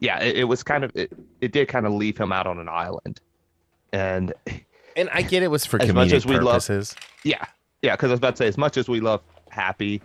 [0.00, 2.58] yeah it, it was kind of it, it did kind of leave him out on
[2.58, 3.20] an island.
[3.92, 4.32] And
[4.96, 6.68] and I get it was for As much as we love-
[7.24, 7.44] yeah
[7.82, 10.02] yeah because i was about to say as much as we love happy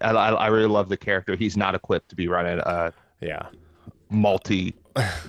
[0.00, 1.36] I, I I really love the character.
[1.36, 3.48] He's not equipped to be running a yeah,
[4.10, 4.74] multi,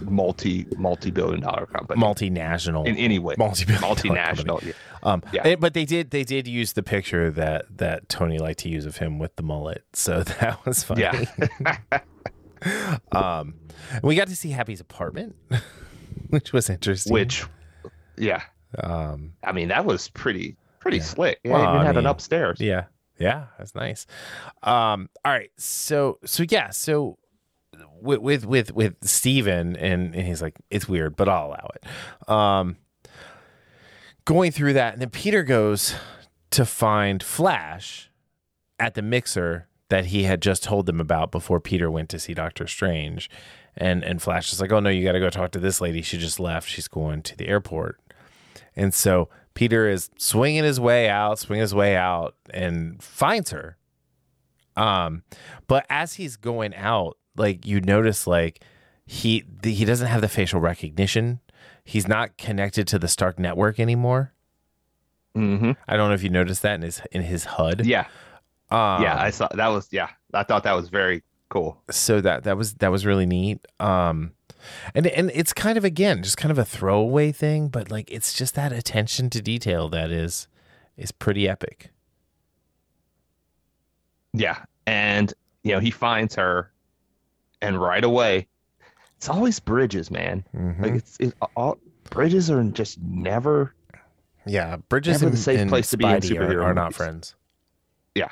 [0.01, 2.85] multi, multi-billion dollar company multinational.
[2.87, 3.35] in any way.
[3.37, 3.81] multi-billion.
[3.83, 4.61] Multinational.
[4.63, 4.73] Yeah.
[5.03, 5.55] Um, Yeah.
[5.55, 8.97] but they did they did use the picture that that Tony liked to use of
[8.97, 11.01] him with the mullet, so that was funny.
[11.01, 11.77] Yeah.
[13.11, 13.55] um,
[14.03, 15.35] we got to see Happy's apartment,
[16.29, 17.13] which was interesting.
[17.13, 17.45] Which,
[18.17, 18.43] yeah.
[18.79, 21.03] um, I mean, that was pretty, pretty Yeah.
[21.03, 21.39] slick.
[21.43, 22.59] Yeah, Well, even I had an upstairs.
[22.59, 22.85] yeah,
[23.19, 24.05] yeah, that's nice.
[24.63, 27.17] Um, all right, so so yeah, so
[28.01, 32.29] with with with with Stephen and and he's like, it's weird, but I'll allow it.
[32.29, 32.77] Um,
[34.25, 35.95] going through that, and then Peter goes
[36.51, 38.09] to find Flash
[38.79, 42.33] at the mixer that he had just told them about before Peter went to see
[42.33, 43.29] Doctor Strange.
[43.75, 46.01] And and Flash is like, "Oh no, you got to go talk to this lady.
[46.01, 46.67] She just left.
[46.67, 47.99] She's going to the airport."
[48.75, 53.77] And so Peter is swinging his way out, swinging his way out, and finds her.
[54.75, 55.23] Um,
[55.67, 58.63] but as he's going out, like you notice, like
[59.05, 61.39] he the, he doesn't have the facial recognition.
[61.83, 64.33] He's not connected to the Stark network anymore.
[65.33, 67.85] hmm I don't know if you noticed that in his in his HUD.
[67.85, 68.07] Yeah.
[68.69, 69.21] Um, yeah.
[69.21, 70.09] I saw that was, yeah.
[70.33, 71.81] I thought that was very cool.
[71.89, 73.65] so that that was that was really neat.
[73.79, 74.31] Um,
[74.95, 78.33] and and it's kind of again just kind of a throwaway thing, but like it's
[78.33, 80.47] just that attention to detail that is
[80.97, 81.89] is pretty epic.
[84.33, 84.63] Yeah.
[84.87, 86.71] And, you know, he finds her
[87.61, 88.47] and right away,
[89.17, 90.43] it's always bridges, man.
[90.55, 90.81] Mhm.
[90.81, 91.77] Like it's, it, all
[92.09, 93.73] bridges are just never,
[94.45, 96.99] Yeah, Bridges Never and, the safe place to be in Spidey are, superhero are not
[96.99, 97.35] movies.
[98.15, 98.29] Yeah.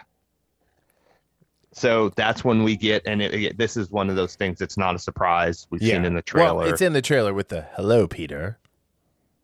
[1.71, 4.77] so that's when we get, and it, it- this is one of those things that's
[4.77, 5.67] not a surprise.
[5.69, 5.95] We've Yeah.
[5.95, 6.55] seen in the trailer.
[6.55, 8.57] Well, it's in the trailer with the "Hello, Peter."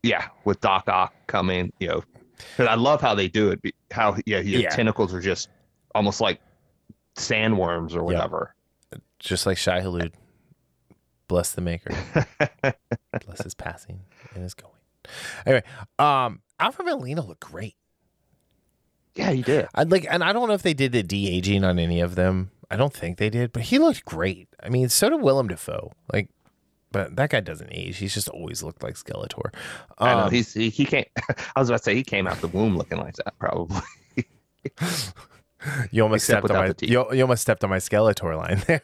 [0.02, 2.02] yeah, with Doc Ock coming, you know,
[2.56, 3.60] 'cause I love how they do it.
[3.90, 4.70] How yeah, your Yeah.
[4.70, 5.48] tentacles are just
[5.94, 6.40] almost like
[7.16, 8.54] sandworms or whatever.
[9.18, 10.12] Just like Shai Hulud.
[11.28, 11.90] Bless the Maker.
[13.26, 14.00] Bless his passing
[14.34, 14.72] and his going.
[15.44, 15.64] Anyway,
[15.98, 17.74] um, Alfred Molina looked great.
[19.14, 19.66] Yeah, he did.
[19.74, 22.14] I'd like, and I don't know if they did the de aging on any of
[22.14, 22.50] them.
[22.70, 24.48] I don't think they did, but he looked great.
[24.62, 25.92] I mean, so did Willem Dafoe.
[26.12, 26.28] Like,
[26.92, 27.96] but that guy doesn't age.
[27.98, 29.52] He's just always looked like Skeletor.
[29.98, 31.04] I know Um, he's he, he came.
[31.56, 33.80] I was about to say he came out the womb looking like that, probably.
[35.90, 38.82] you almost except stepped on my you, you almost stepped on my Skeletor line there.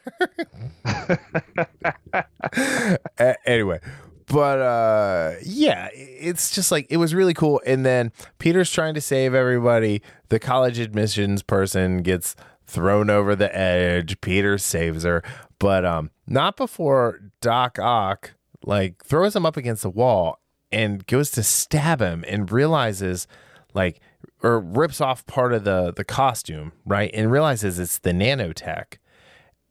[3.18, 3.80] A- anyway,
[4.26, 7.60] but uh yeah, it's just like it was really cool.
[7.66, 10.02] And then Peter's trying to save everybody.
[10.28, 12.34] The college admissions person gets
[12.66, 14.20] thrown over the edge.
[14.20, 15.22] Peter saves her,
[15.58, 20.38] but um not before Doc Ock like throws him up against the wall
[20.70, 23.26] and goes to stab him and realizes
[23.74, 24.00] like
[24.42, 27.10] or rips off part of the the costume, right?
[27.14, 28.98] And realizes it's the nanotech.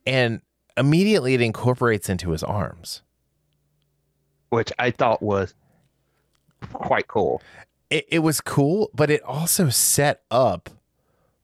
[0.06, 0.42] And
[0.78, 3.02] immediately it incorporates into his arms.
[4.50, 5.54] which I thought was
[6.74, 7.42] quite cool.
[7.90, 10.70] It, it was cool, but it also set up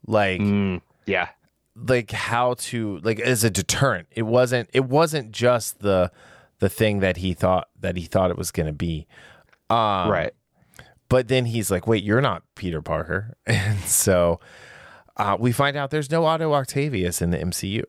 [0.06, 1.30] like Mm, yeah,
[1.76, 4.08] like how to like as a deterrent.
[4.12, 6.12] It wasn't it wasn't just the
[6.60, 9.08] the thing that he thought that he thought it was going to be.
[9.70, 10.34] Um, right.
[11.10, 14.39] But then he's like, "Wait, you're not Peter Parker," and so
[15.15, 17.84] uh, we find out there's no Otto Octavius in the MCU.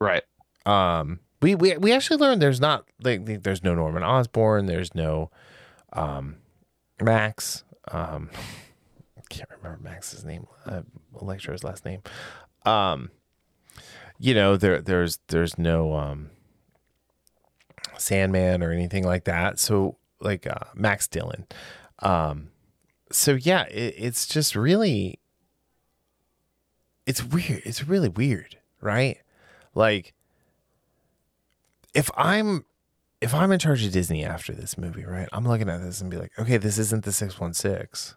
[0.00, 0.22] Right.
[0.66, 5.30] Um, we we we actually learned there's not like there's no Norman Osborn, there's no
[5.92, 6.36] um,
[7.00, 7.64] Max.
[7.90, 8.30] Um,
[9.16, 10.82] I can't remember Max's name, uh,
[11.20, 12.02] Electro's last name.
[12.66, 13.10] Um,
[14.18, 16.30] you know there there's there's no um,
[17.96, 19.58] Sandman or anything like that.
[19.58, 21.46] So like uh, Max Dillon.
[22.00, 22.50] Um,
[23.10, 25.18] so yeah, it, it's just really
[27.06, 27.62] it's weird.
[27.64, 29.18] It's really weird, right?
[29.74, 30.14] Like
[31.94, 32.64] if I'm
[33.20, 35.28] if I'm in charge of Disney after this movie, right?
[35.32, 38.16] I'm looking at this and be like, okay, this isn't the 616.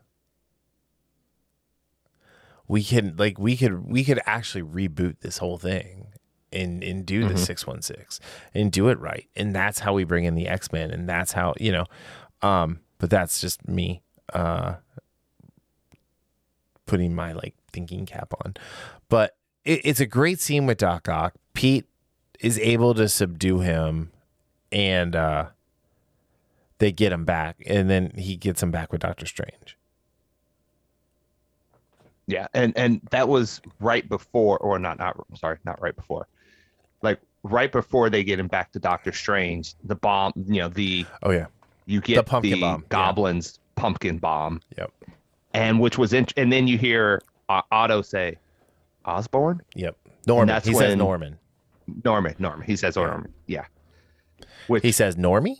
[2.68, 6.08] We can like we could we could actually reboot this whole thing
[6.54, 9.28] and and do the 616 and do it right.
[9.36, 11.86] And that's how we bring in the X-Men and that's how, you know,
[12.42, 14.02] um but that's just me
[14.34, 14.76] uh
[16.86, 18.56] putting my like thinking cap on.
[19.10, 19.36] But
[19.66, 21.34] it, it's a great scene with Doc Ock.
[21.54, 21.86] Pete
[22.40, 24.12] is able to subdue him
[24.72, 25.48] and uh
[26.80, 29.78] they get him back and then he gets him back with Doctor Strange.
[32.28, 36.30] Yeah, and and that was right before, or not, not sorry, not right before, like
[37.44, 39.76] right before they get him back to Doctor Strange.
[39.84, 41.48] The bomb, you know, the Oh yeah.
[41.86, 42.88] you get the, pumpkin bomb, yeah.
[42.90, 44.92] goblins pumpkin bomb, Yep.
[45.54, 48.38] and which was in, and then you hear uh, Otto say,
[49.06, 49.98] Osborn, Yep.
[50.28, 50.48] Norman.
[50.48, 51.38] that's He says Norman.
[52.06, 52.66] Norman, Norman.
[52.66, 53.34] He says Norman.
[53.48, 53.66] Yeah.
[54.68, 55.58] Which He says Normie?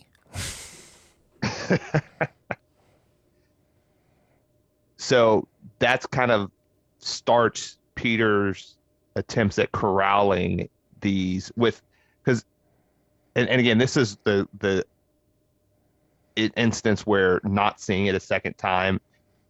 [4.96, 5.46] so
[5.78, 6.50] that's kind of
[6.98, 8.76] starts Peter's
[9.16, 10.68] attempts at corralling
[11.04, 11.80] these with
[12.24, 12.44] because
[13.36, 14.84] and, and again this is the the
[16.56, 19.00] instance where not seeing it a second time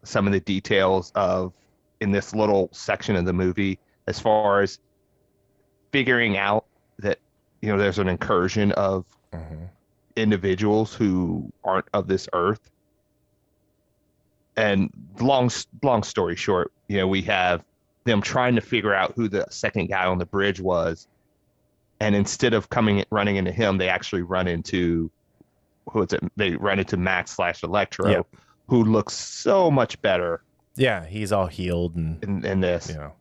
[0.03, 1.55] some of the details of
[2.01, 4.79] in this little section of the movie as far as
[5.93, 6.67] figuring out
[6.99, 7.19] that
[7.63, 9.69] you know there's an incursion of Mhm.
[10.17, 12.71] individuals who aren't of this earth.
[14.57, 15.51] And long
[15.83, 17.65] long story short, you know, we have
[18.05, 21.09] them trying to figure out who the second guy on the bridge was,
[22.01, 25.11] and instead of coming running into him, they actually run into
[25.91, 26.21] who is it?
[26.37, 28.27] They run into Max slash Electro, Yep.
[28.69, 30.43] who looks so much better
[30.77, 32.89] Yeah, he's all healed and in, in this.
[32.89, 33.13] you know.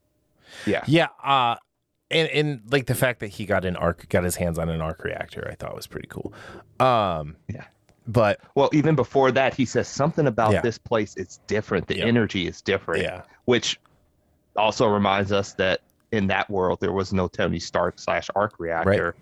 [0.66, 0.84] Yeah.
[0.88, 1.56] Yeah, uh
[2.12, 4.82] and and like the fact that he got an arc got his hands on an
[4.82, 6.34] arc reactor, I thought was pretty cool.
[6.80, 7.66] Um Yeah.
[8.08, 10.62] but Well, even before that, he says something about Yeah.
[10.62, 11.16] this place.
[11.16, 11.88] It's different.
[11.88, 12.06] The Yeah.
[12.06, 13.04] energy is different.
[13.04, 13.22] yeah.
[13.46, 13.80] which
[14.56, 15.82] also reminds us that
[16.14, 19.16] in that world there was no Tony Stark slash arc reactor.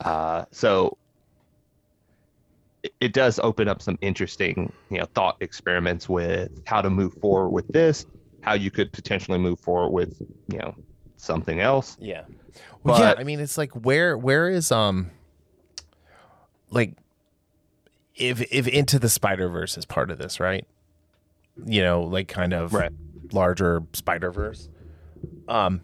[0.00, 0.98] Uh, so
[2.82, 7.14] it, it does open up some interesting, you know, thought experiments with how to move
[7.14, 8.04] forward with this,
[8.40, 10.74] how you could potentially move forward with, you know,
[11.16, 11.96] something else.
[12.00, 12.24] Yeah.
[12.82, 15.10] Well, yeah, I mean it's like where where is um
[16.70, 16.94] like
[18.16, 20.66] if if into the Spider-Verse is part of this, right?
[21.64, 22.90] You know, like kind of Right.
[23.32, 24.68] larger Spider-Verse.
[25.48, 25.80] Um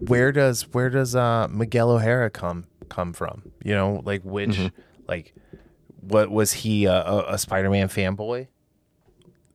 [0.00, 3.42] where does where does uh Miguel O'Hara come come from?
[3.64, 4.72] You know, like which Mhm.
[5.08, 5.34] like
[6.00, 8.48] what was he a, a, a Spider-Man fanboy?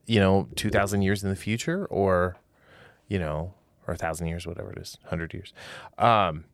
[0.06, 2.38] You know, 2000 years in the future or
[3.10, 3.54] you know,
[3.88, 5.54] or a thousand years, whatever it is, hundred years.
[5.98, 6.46] Um,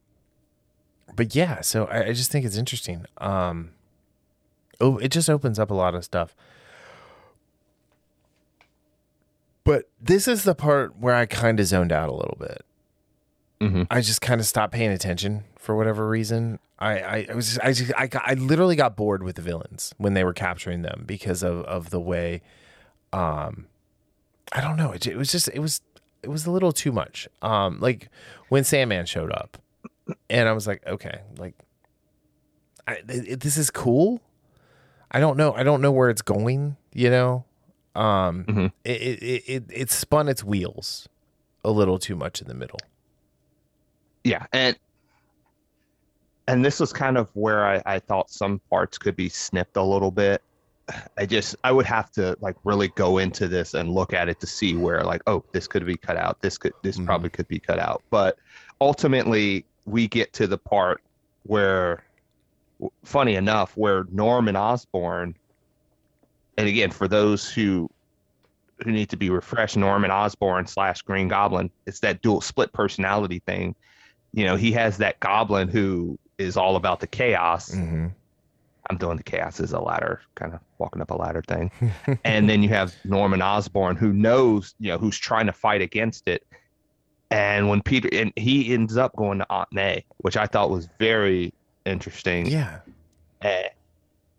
[1.16, 3.05] but yeah, so I, I just think it's interesting.
[3.20, 3.72] Um,
[4.82, 6.36] oh, it just opens up a lot of stuff.
[9.64, 12.66] But this is the part where I kind of zoned out a little bit.
[13.61, 13.88] Mhm.
[13.89, 16.59] I just kind of stopped paying attention for whatever reason.
[16.80, 20.16] I, I, I was I just, I, I literally got bored with the villains when
[20.16, 22.41] they were capturing them because of, of the way,
[23.14, 23.68] um,
[24.51, 24.91] I don't know.
[24.91, 25.80] It, it was just it was
[26.24, 27.30] it was a little too much.
[27.41, 28.09] Um, like
[28.49, 29.57] when Sandman showed up,
[30.30, 31.55] and I was like, okay, like,
[32.86, 34.20] I, this is cool.
[35.09, 35.53] I don't know.
[35.53, 36.76] I don't know where it's going.
[36.91, 37.45] You know,
[37.96, 38.72] um, Mhm.
[38.84, 41.08] it, it it it spun its wheels
[41.64, 42.80] a little too much in the middle.
[44.24, 44.78] Yeah, and
[46.48, 49.84] and this was kind of where I, I thought some parts could be snipped a
[49.84, 50.41] little bit.
[51.18, 54.39] I just I would have to like really go into this and look at it
[54.41, 57.06] to see where like oh this could be cut out this could this Mhm.
[57.06, 58.38] probably could be cut out but
[58.82, 61.02] ultimately we get to the part
[61.44, 62.04] where
[63.06, 65.36] funny enough where Norman Osborn
[66.58, 67.89] and again for those who
[68.84, 73.39] who need to be refreshed Norman Osborn slash Green Goblin it's that dual split personality
[73.45, 73.76] thing
[74.34, 78.08] you know he has that goblin who is all about the chaos Mm-hmm.
[78.89, 81.72] I'm doing the chaos as a ladder, kind of walking up a ladder thing.
[82.26, 86.28] and then you have Norman Osborn who knows, you know, who's trying to fight against
[86.28, 86.45] it.
[87.32, 90.88] And when Peter and he ends up going to Aunt May, which I thought was
[90.99, 91.54] very
[91.86, 92.45] interesting.
[92.45, 92.80] Yeah.
[93.41, 93.64] Uh,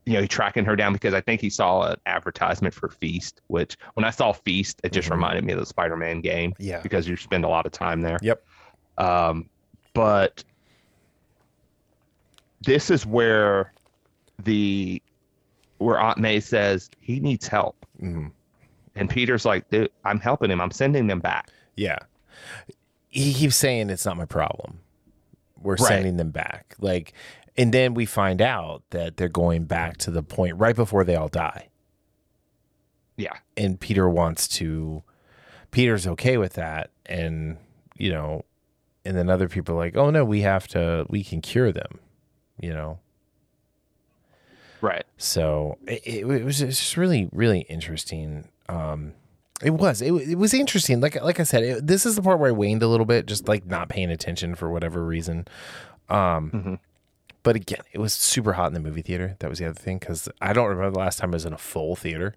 [0.06, 3.40] you know, he tracking her down because I think he saw an advertisement for Feast,
[3.46, 5.12] which when I saw Feast, it just Mhm.
[5.12, 6.80] reminded me of the Spider-Man game Yeah.
[6.82, 8.18] because you spend a lot of time there.
[8.20, 8.44] Yep.
[8.98, 9.48] Um,
[9.94, 10.44] but
[12.62, 13.72] this is where
[14.42, 15.00] the
[15.78, 18.28] where Aunt May says he needs help, hmm
[18.96, 20.60] and Peter's like, Dude, "I'm helping him.
[20.60, 21.98] I'm sending them back." Yeah.
[23.08, 24.78] He keeps saying it's not my problem.
[25.60, 25.88] We're Right.
[25.88, 26.76] sending them back.
[26.78, 27.12] Like,
[27.56, 31.16] and then we find out that they're going back to the point right before they
[31.16, 31.68] all die.
[33.16, 35.04] Yeah, And Peter wants to,
[35.70, 36.90] Peter's okay with that.
[37.06, 37.58] And,
[37.96, 38.44] you know,
[39.04, 42.00] and then other people are like, oh no, we have to, we can cure them,
[42.58, 42.98] you know?
[44.80, 45.04] right.
[45.16, 48.48] So it, it, it was just really, really interesting.
[48.68, 49.12] Um,
[49.62, 51.00] it was, it, it was interesting.
[51.00, 53.26] Like, like I said, it, this is the part where I waned a little bit,
[53.26, 55.46] just like not paying attention for whatever reason.
[56.08, 56.78] Um, Mhm.
[57.44, 59.36] But again, it was super hot in the movie theater.
[59.38, 60.00] That was the other thing.
[60.00, 62.34] Cause I don't remember the last time I was in a full theater.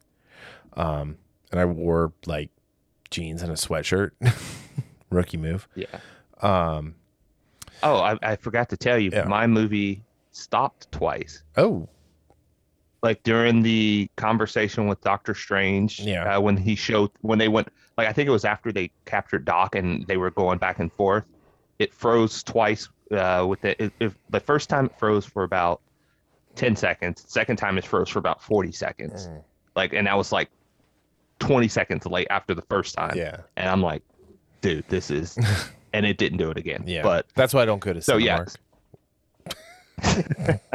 [0.73, 1.17] Um,
[1.51, 2.51] and I wore like
[3.09, 4.11] jeans and a sweatshirt,
[5.09, 5.67] rookie move.
[5.75, 5.87] Yeah.
[6.41, 6.93] Um,
[7.83, 9.25] Oh, I, I forgot to tell you, Yeah.
[9.25, 11.43] my movie stopped twice.
[11.57, 11.87] oh,
[13.03, 16.37] Like during the conversation with Doctor Strange, Yeah.
[16.37, 19.45] uh, when he showed when they went, like I think it was after they captured
[19.45, 21.23] Doc and they were going back and forth.
[21.79, 22.89] It froze twice.
[23.11, 25.81] Uh, with the it, it, the first time it froze for about
[26.55, 27.23] ten seconds.
[27.27, 29.27] Second time it froze for about forty seconds.
[29.27, 29.43] Mm.
[29.75, 30.49] Like, and that was like
[31.39, 33.15] twenty seconds late after the first time.
[33.15, 33.37] yeah.
[33.55, 34.01] And I'm like,
[34.61, 35.37] dude, this is,
[35.93, 36.83] and it didn't do it again.
[36.87, 37.03] Yeah.
[37.03, 38.55] But that's why I don't go to So, Cinemark.
[40.03, 40.57] yeah.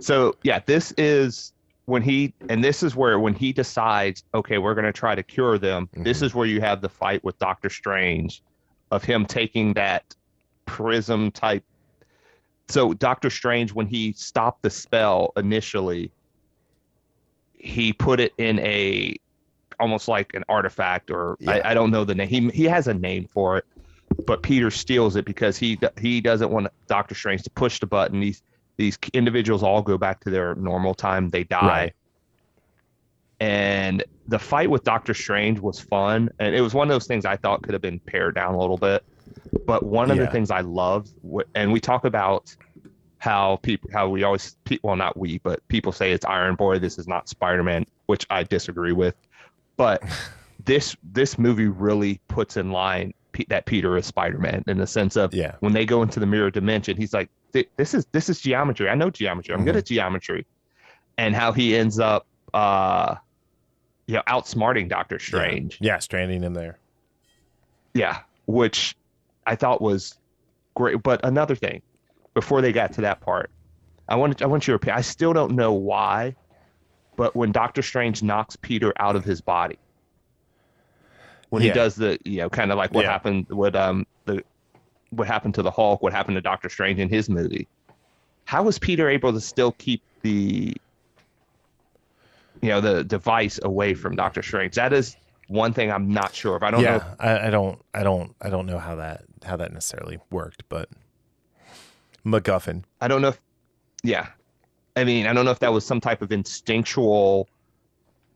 [0.00, 1.52] So yeah, this is
[1.86, 5.22] when he and this is where when he decides, okay, we're going to try to
[5.24, 5.88] cure them.
[5.92, 6.22] This Mhm.
[6.22, 8.40] is where you have the fight with Doctor Strange,
[8.90, 10.14] of him taking that
[10.66, 11.64] prism type.
[12.68, 16.10] So Doctor Strange, when he stopped the spell initially,
[17.54, 19.16] he put it in a
[19.80, 21.52] almost like an artifact, or Yeah.
[21.52, 22.28] I, I don't know the name.
[22.28, 23.64] He he has a name for it,
[24.26, 28.20] but Peter steals it because he he doesn't want Doctor Strange to push the button.
[28.20, 28.42] These
[28.76, 31.30] these individuals all go back to their normal time.
[31.30, 31.66] They die.
[31.66, 31.94] Right.
[33.40, 37.24] And the fight with Doctor Strange was fun, and it was one of those things
[37.24, 39.04] I thought could have been pared down a little bit.
[39.66, 41.12] But one of the things I loved,
[41.54, 42.54] and we talk about
[43.18, 46.78] how people, how we always, well, not we, but people say it's Iron Boy.
[46.78, 49.14] This is not Spider Man, which I disagree with.
[49.76, 50.02] But
[50.64, 54.86] this this movie really puts in line P- that Peter is Spider Man in the
[54.86, 55.54] sense of Yeah.
[55.60, 58.88] when they go into the mirror dimension, he's like, "This is this is geometry.
[58.88, 59.54] I know geometry.
[59.54, 59.78] I'm good Mhm.
[59.78, 60.46] at geometry,"
[61.16, 63.14] and how he ends up, uh,
[64.08, 65.78] you know, outsmarting Doctor Strange.
[65.80, 66.78] Yeah, stranding him there.
[67.94, 68.96] Yeah, which
[69.46, 70.18] I thought was
[70.74, 71.02] great.
[71.02, 71.82] But another thing,
[72.34, 73.50] before they got to that part,
[74.08, 74.98] I want I want your opinion.
[74.98, 76.34] I still don't know why,
[77.16, 79.78] but when Doctor Strange knocks Peter out of his body,
[81.50, 81.68] when Yeah.
[81.68, 83.10] he does the you know kind of like what Yeah.
[83.12, 84.42] happened with um the
[85.10, 87.68] what happened to the Hulk, what happened to Doctor Strange in his movie,
[88.46, 90.74] how was Peter able to still keep the
[92.62, 94.74] you know the device away from Doctor Strange?
[94.74, 95.16] That is
[95.48, 96.62] one thing I'm not sure of.
[96.62, 99.56] I don't know yeah, I, I don't, I don't, I don't know how that how
[99.56, 100.88] that necessarily worked, but
[102.24, 102.84] MacGuffin.
[103.00, 103.40] I don't know if,
[104.02, 104.28] yeah.
[104.96, 107.48] I mean, I don't know if that was some type of instinctual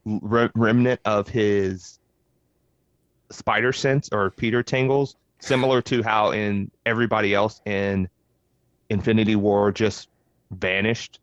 [0.05, 1.99] re- remnant of his
[3.31, 8.09] spider sense or Peter tingles, similar to how in everybody else in
[8.91, 10.09] Infinity War just
[10.53, 11.19] vanished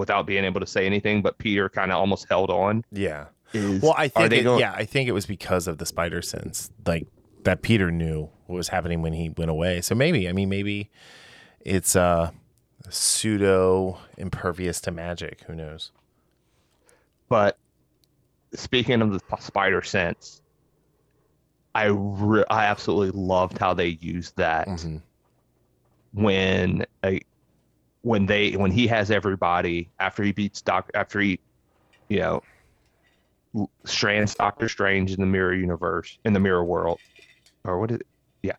[0.00, 2.84] without being able to say anything, but Peter kind of almost held on.
[2.90, 3.26] Yeah.
[3.52, 6.22] Is, Well, I think it, going- yeah, I think it was because of the spider
[6.22, 7.06] sense, like
[7.44, 9.80] that Peter knew what was happening when he went away.
[9.80, 10.90] So maybe, I mean, maybe
[11.60, 12.30] it's uh
[12.88, 15.42] pseudo impervious to magic.
[15.46, 15.92] Who knows?
[17.28, 17.58] But
[18.54, 20.40] speaking of the spider sense,
[21.74, 25.02] I re- I absolutely loved how they used that Mhm.
[26.12, 27.20] when a
[28.02, 31.38] when they when he has everybody after he beats Doc after he
[32.08, 32.42] you know
[33.84, 36.98] strands Doctor Strange in the mirror universe in the mirror world.
[37.64, 38.06] Or what is it?
[38.42, 38.56] Yeah,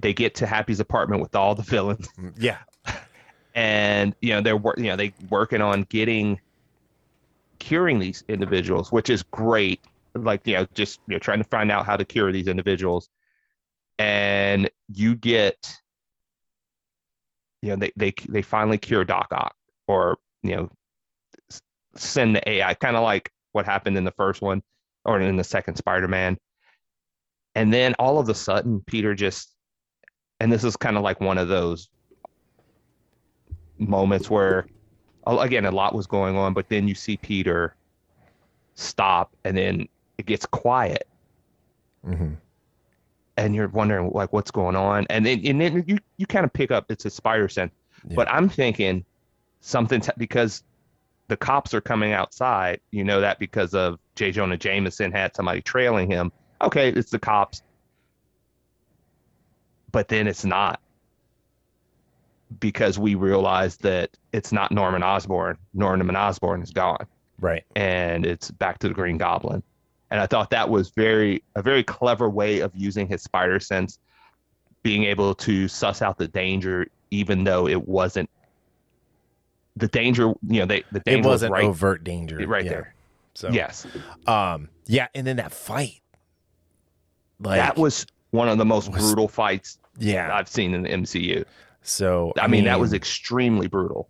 [0.00, 2.08] they get to Happy's apartment with all the villains.
[2.18, 2.58] Mm, yeah.
[3.54, 6.40] and you know they're you know they working on getting
[7.58, 9.80] curing these individuals which is great.
[10.14, 13.08] Like you know just you know trying to find out how to cure these individuals.
[13.98, 15.81] And you get
[17.62, 19.54] you know they they they finally cure Doc Ock
[19.86, 20.70] or you know
[21.94, 24.62] send the AI kind of like what happened in the first one
[25.04, 26.38] or in the second Spider-Man.
[27.54, 29.54] And then all of a sudden Peter just
[30.40, 31.88] and this is kind of like one of those
[33.78, 34.66] moments where
[35.26, 37.74] again a lot was going on but then you see peter
[38.74, 39.88] stop and then
[40.18, 41.06] it gets quiet.
[42.04, 42.34] Hmm
[43.36, 45.06] and you're wondering like what's going on?
[45.10, 47.72] And then and then you you kind of pick up it's a spider sense.
[48.08, 48.16] Yeah.
[48.16, 49.04] but i'm thinking
[49.60, 50.64] something's because
[51.28, 54.32] the cops are coming outside you know that because of j.
[54.32, 56.32] Jonah jameson had somebody trailing him.
[56.60, 57.62] Okay it's the cops.
[59.92, 60.80] But then it's not.
[62.58, 65.58] Because we realize that it's not norman osborn.
[65.74, 67.06] Norman osborn is gone.
[67.38, 67.64] Right.
[67.74, 69.62] and it's back to the Green Goblin.
[70.12, 73.98] And I thought that was very a very clever way of using his spider sense,
[74.82, 78.28] being able to suss out the danger, even though it wasn't
[79.76, 80.34] the danger.
[80.46, 82.36] You know, they the It danger wasn't was right, overt danger.
[82.46, 82.70] right Yeah.
[82.70, 82.94] there.
[83.34, 83.86] So Yes,
[84.26, 84.68] Um.
[84.86, 86.02] Yeah, and then that fight.
[87.40, 90.34] Like that was one of the most was- brutal fights yeah.
[90.34, 91.44] I've seen in the MCU.
[91.82, 94.08] So I, mean, that was extremely brutal.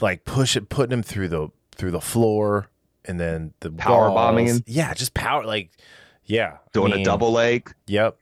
[0.00, 2.68] like push it, putting him through the through the floor,
[3.04, 4.58] and then the Power bombing walls.
[4.58, 4.64] him?
[4.66, 5.44] Yeah, just power.
[5.44, 5.70] Like,
[6.24, 7.74] yeah, I Doing a double leg.
[7.86, 8.16] Yep.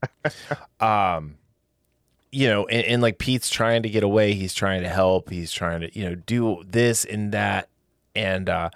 [0.80, 1.36] um,
[2.32, 4.34] you know, and, and like Pete's trying to get away.
[4.34, 5.30] He's trying to help.
[5.30, 7.68] He's trying to, you know, do this and that.
[8.16, 8.70] And uh,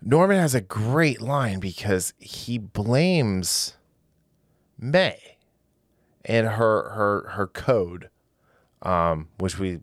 [0.00, 3.76] Norman has a great line because he blames
[4.78, 5.36] May
[6.24, 8.10] and her her her code,
[8.82, 9.80] um, which we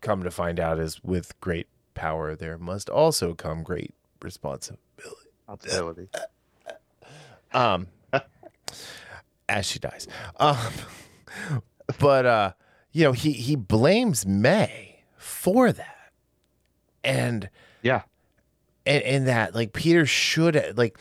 [0.00, 3.92] come to find out is with great power there must also come great
[4.22, 4.82] responsibility.
[5.48, 6.08] Ability.
[7.50, 7.86] Um,
[9.48, 10.06] as she dies.
[10.38, 10.58] Um,
[11.98, 12.52] but uh,
[12.92, 16.12] you know, he he blames May for that,
[17.02, 17.48] and
[17.80, 18.02] Yeah.
[18.84, 20.98] and and that like Peter should like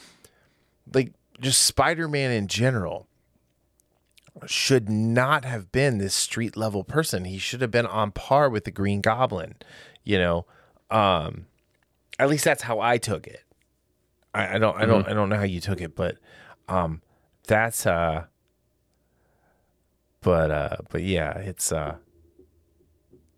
[0.94, 1.12] like
[1.42, 3.10] just Spider Man in general
[4.46, 7.26] should not have been this street level person.
[7.26, 9.56] He should have been on par with the Green Goblin,
[10.06, 10.46] you know.
[10.90, 11.48] Um,
[12.20, 13.44] at least that's how I took it.
[14.34, 16.18] I, I don't I don't I don't know how you took it, but
[16.68, 17.02] um,
[17.48, 18.26] that's uh,
[20.22, 21.96] but uh, but yeah, it's uh,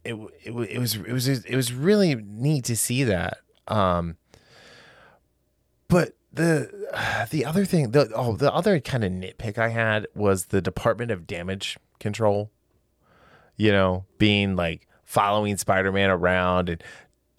[0.03, 0.13] it
[0.43, 3.37] it it was it was it was really neat to see that.
[3.67, 4.17] Um,
[5.87, 10.47] but the the other thing, the oh, the other kind of nitpick I had was
[10.47, 12.51] the Department of Damage Control.
[13.57, 16.83] You know, being like following Spider Man around and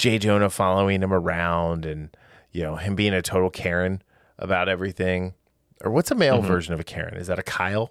[0.01, 2.09] Jay Jonah following him around, and
[2.53, 4.03] you know him being a total Karen
[4.39, 5.35] about everything.
[5.83, 7.17] Or what's a male version of a Karen?
[7.17, 7.91] Is that a Kyle?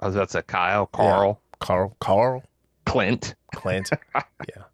[0.00, 2.42] I was about to say Kyle, Carl, Carl, Carl,
[2.84, 3.90] Clint, Clint.
[4.14, 4.64] yeah.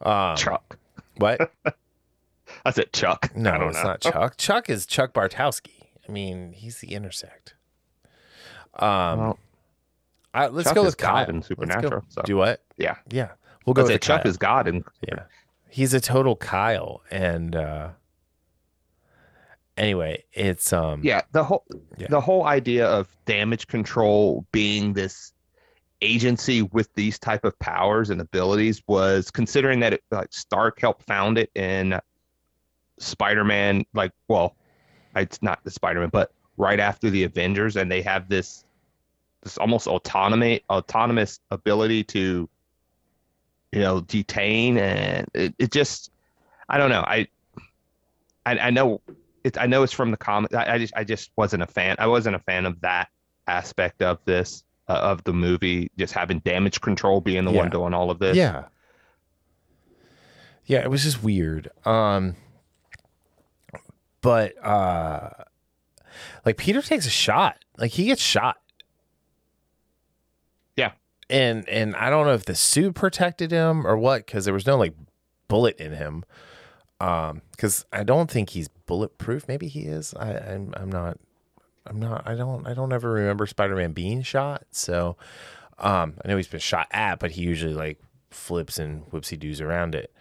[0.00, 0.78] Um, Chuck.
[1.16, 1.52] what?
[2.64, 3.36] I said Chuck.
[3.36, 3.82] No, it's know.
[3.82, 4.36] not Chuck.
[4.38, 5.84] Chuck is Chuck Bartowski.
[6.08, 7.54] I mean, he's the intersect.
[8.78, 9.38] Um, Well,
[10.32, 11.28] I, let's Chuck go with Kyle.
[11.28, 12.22] in Let's go- Supernatural, so.
[12.22, 12.62] Do what?
[12.78, 12.96] yeah.
[13.10, 13.32] Yeah,
[13.66, 14.30] we'll go with said Chuck Kyle.
[14.30, 15.24] is God and Yeah,
[15.68, 17.90] he's a total Kyle, and uh
[19.76, 21.64] anyway, it's um yeah the whole
[21.98, 22.06] Yeah.
[22.10, 25.32] the whole idea of damage control being this
[26.02, 31.02] agency with these type of powers and abilities was considering that it, like Stark helped
[31.06, 31.98] found it in
[32.98, 34.56] Spider-Man like well
[35.14, 38.66] it's not the Spider-Man but right after the Avengers and they have this
[39.42, 42.48] this almost autonomy autonomous ability to
[43.76, 46.10] you know detain and it, it just
[46.66, 47.28] I don't know I
[48.46, 49.02] I, I know
[49.44, 50.54] it, I know it's from the comic.
[50.54, 51.96] I, I just I just wasn't a fan.
[51.98, 53.08] I wasn't a fan of that
[53.46, 55.90] aspect of this uh, of the movie.
[55.98, 58.34] Just having damage control being the one doing all of this.
[58.36, 58.64] Yeah.
[60.64, 61.70] Yeah, it was just weird.
[61.84, 62.34] Um
[64.22, 65.28] but uh
[66.46, 67.62] like Peter takes a shot.
[67.76, 68.56] Like he gets shot.
[71.28, 74.66] And and I don't know if the suit protected him or what cuz there was
[74.66, 74.94] no like
[75.48, 76.24] bullet in him.
[77.00, 79.48] Um cuz I don't think he's bulletproof.
[79.48, 80.14] Maybe he is.
[80.14, 81.18] I I'm I'm not
[81.86, 84.64] I'm not I don't I don't ever remember Spider-Man being shot.
[84.70, 85.16] So
[85.78, 87.98] um I know he's been shot at, but he usually like
[88.30, 90.12] flips and whoopsie doos around it.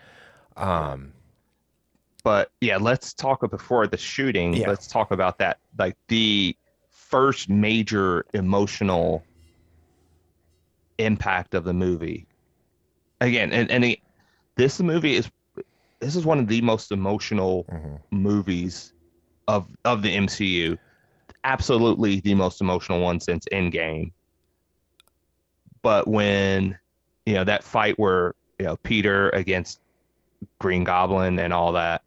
[0.57, 1.13] Um
[2.23, 4.55] But yeah, let's talk before the shooting.
[4.55, 4.69] Yeah.
[4.69, 5.59] Let's talk about that.
[5.77, 6.57] Like the
[6.89, 9.23] first major emotional
[10.97, 12.27] impact of the movie.
[13.21, 13.95] Again, and, and
[14.55, 15.29] this movie is
[15.99, 17.99] this is one of the most emotional Mhm.
[18.11, 18.93] movies
[19.47, 20.77] of of the MCU.
[21.43, 24.11] Absolutely the most emotional one since Endgame.
[25.81, 26.77] But when
[27.25, 29.79] you know that fight where you know Peter against
[30.59, 32.01] Green Goblin and all that,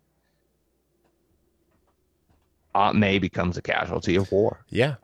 [2.74, 4.64] Aunt May becomes a casualty of war.
[4.68, 4.96] yeah.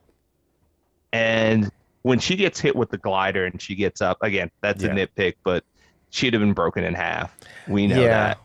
[1.12, 1.70] And
[2.04, 4.90] when she gets hit with the glider and she gets up again, that's Yeah.
[4.90, 5.64] a nitpick, but
[6.10, 7.34] she'd have been broken in half.
[7.66, 8.08] We know Yeah.
[8.08, 8.38] that.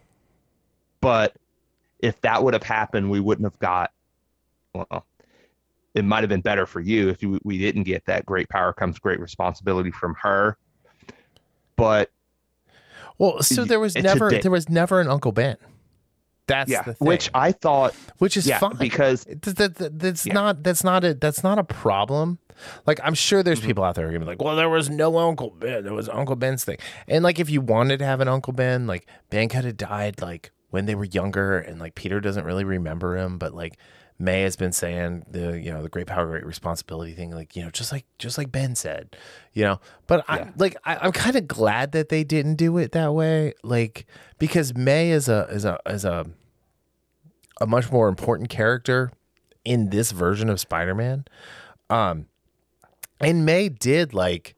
[1.01, 1.35] But
[1.99, 3.91] if that would have happened, we wouldn't have got.
[4.73, 5.05] Well,
[5.93, 8.25] it might have been better for you if you, we didn't get that.
[8.25, 10.57] Great power comes great responsibility from her.
[11.75, 12.11] But
[13.17, 15.57] Well, so there was never there was never an Uncle Ben.
[16.47, 17.07] That's yeah, the thing.
[17.07, 20.33] which I thought, which is yeah, fine because That- that- that- that's Yeah.
[20.33, 22.39] not that's not a that's not a problem.
[22.85, 23.67] Like I'm sure there's Mm-hmm.
[23.67, 25.83] people out there who are gonna be like, well, there was no Uncle Ben.
[25.83, 26.77] There was Uncle Ben's thing.
[27.07, 30.21] And like if you wanted to have an Uncle Ben, like Ben could have died
[30.21, 33.77] like when they were younger, and like Peter doesn't really remember him, but like
[34.21, 37.63] May has been saying the you know the great power, great responsibility thing, like you
[37.63, 39.15] know just like just like Ben said,
[39.53, 39.79] you know.
[40.07, 40.51] But I Yeah.
[40.57, 44.05] like I, I'm kind of glad that they didn't do it that way, like
[44.37, 46.25] because May is a is a is a
[47.61, 49.11] a much more important character
[49.65, 51.25] in this version of Spider-Man.
[51.89, 52.27] Um
[53.19, 54.55] and May did like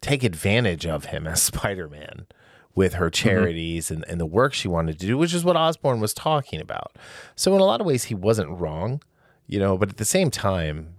[0.00, 2.26] take advantage of him as Spider-Man
[2.74, 3.28] with her mm-hmm.
[3.28, 6.60] charities and, and the work she wanted to do, which is what Osborn was talking
[6.60, 6.96] about.
[7.36, 9.02] So in a lot of ways he wasn't wrong,
[9.46, 10.94] you know, but at the same time,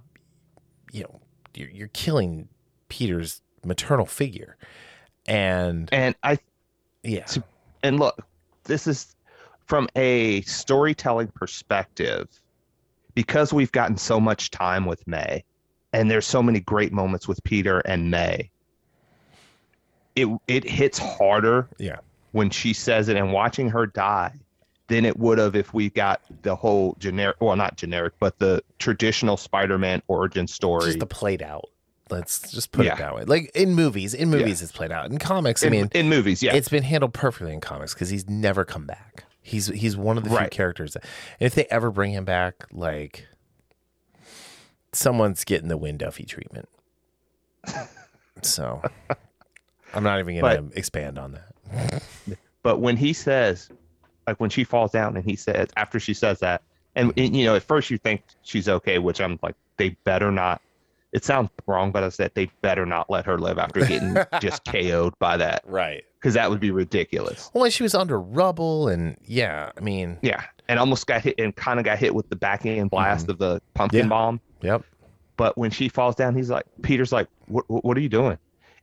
[0.92, 1.20] you know,
[1.56, 2.48] you're, you're killing
[2.90, 4.58] Peter's maternal figure.
[5.26, 6.38] And and I
[7.04, 7.26] yeah.
[7.82, 8.20] and look,
[8.66, 9.16] this is
[9.66, 12.28] from a storytelling perspective,
[13.16, 15.44] because we've gotten so much time with May,
[15.94, 18.50] and there's so many great moments with Peter and May.
[20.16, 21.98] It it hits harder Yeah.
[22.34, 24.34] when she says it and watching her die
[24.88, 28.62] than it would have if we got the whole generic well not generic but the
[28.80, 31.70] traditional spider-man origin story Just the played out.
[32.10, 32.94] Let's just put Yeah.
[32.94, 33.24] it that way.
[33.24, 35.10] Like in movies, in movies it's played out.
[35.10, 38.30] In comics, I mean, in movies yeah it's been handled perfectly in comics because he's
[38.30, 39.24] never come back.
[39.42, 41.04] He's he's one of the few characters that,
[41.40, 43.26] and if they ever bring him back, like
[44.94, 46.70] someone's getting the Win Duffy treatment.
[48.42, 48.82] So
[49.94, 52.02] I'm not even going to expand on that.
[52.62, 53.70] But when he says,
[54.28, 56.62] like when she falls down and he says, after she says that,
[56.96, 60.32] and, and, you know, at first you think she's okay, which I'm like, they better
[60.32, 60.62] not.
[61.12, 64.64] It sounds wrong, but I said they better not let her live after getting just
[64.66, 66.04] KO'd by that Right.
[66.20, 67.52] because that would be ridiculous.
[67.54, 71.56] Well, she was under rubble, and yeah, I mean, Yeah, and almost got hit and
[71.56, 74.06] kind of got hit with the backhand blast of the pumpkin Mm-hmm.
[74.06, 74.10] Yeah.
[74.10, 74.42] bomb.
[74.64, 74.84] Yep,
[75.38, 78.38] But when she falls down, he's like, Peter's like, what, what are you doing?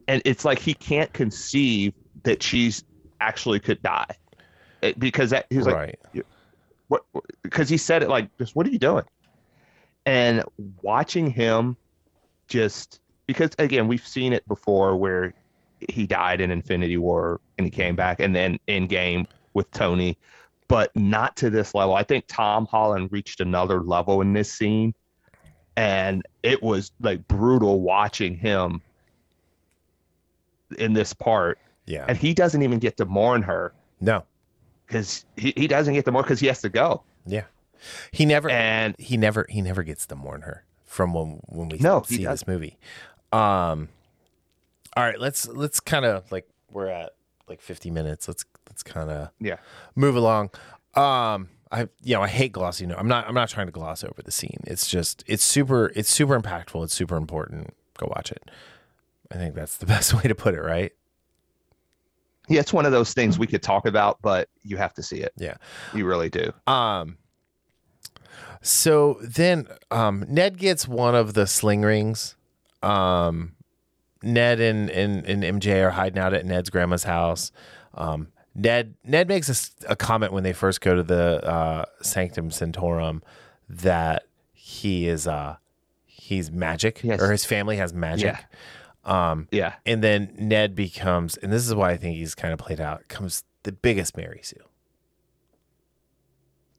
[0.08, 1.92] And it's like he can't conceive
[2.24, 2.84] that she's
[3.20, 4.06] actually could die.
[4.82, 5.98] It- because that he's like,
[6.88, 7.02] what
[7.42, 9.04] because he said it like just what are you doing?
[10.06, 10.42] And
[10.82, 11.76] watching him
[12.48, 15.32] just because again we've seen it before where
[15.88, 20.18] he died in infinity war and he came back and then in game with tony
[20.68, 21.94] but not to this level.
[21.94, 24.94] I think tom holland reached another level in this scene
[25.80, 28.82] and it was like brutal watching him
[30.78, 34.24] in this part yeah, and he doesn't even get to mourn her no,
[34.86, 37.44] because he, he doesn't get to mourn because he has to go yeah.
[38.10, 41.78] He never and he never he never gets to mourn her from when when we
[41.78, 42.78] No, see this movie.
[43.32, 43.88] Um,
[44.96, 47.14] all right, let's let's kind of like we're at
[47.48, 48.28] like 50 minutes.
[48.28, 49.56] Let's let's kind of yeah
[49.94, 50.50] move along.
[50.94, 52.86] Um, I you know I hate glossy.
[52.86, 54.60] No, I'm not I'm not trying to gloss over the scene.
[54.64, 56.82] It's just it's super it's super impactful.
[56.84, 57.74] It's super important.
[57.96, 58.50] Go watch it.
[59.30, 60.62] I think that's the best way to put it.
[60.62, 60.92] Right?
[62.48, 65.18] Yeah, it's one of those things we could talk about, but you have to see
[65.18, 65.32] it.
[65.36, 65.54] Yeah.
[65.94, 66.52] You really do.
[66.66, 67.16] Um.
[68.62, 72.36] So then um, Ned gets one of the sling rings.
[72.82, 73.54] Um,
[74.22, 77.52] Ned and, and, and MJ are hiding out at Ned's grandma's house.
[77.94, 78.28] Um,
[78.60, 83.22] Ned Ned makes a comment when they first go to the uh, Sanctum Sanctorum
[83.68, 85.56] that he is uh,
[86.04, 87.20] he's magic Yes.
[87.20, 88.36] or his family has magic.
[89.04, 89.74] Um, Yeah.
[89.86, 93.08] and then Ned becomes, and this is why I think he's kind of played out,
[93.08, 94.56] comes the biggest Mary Sue.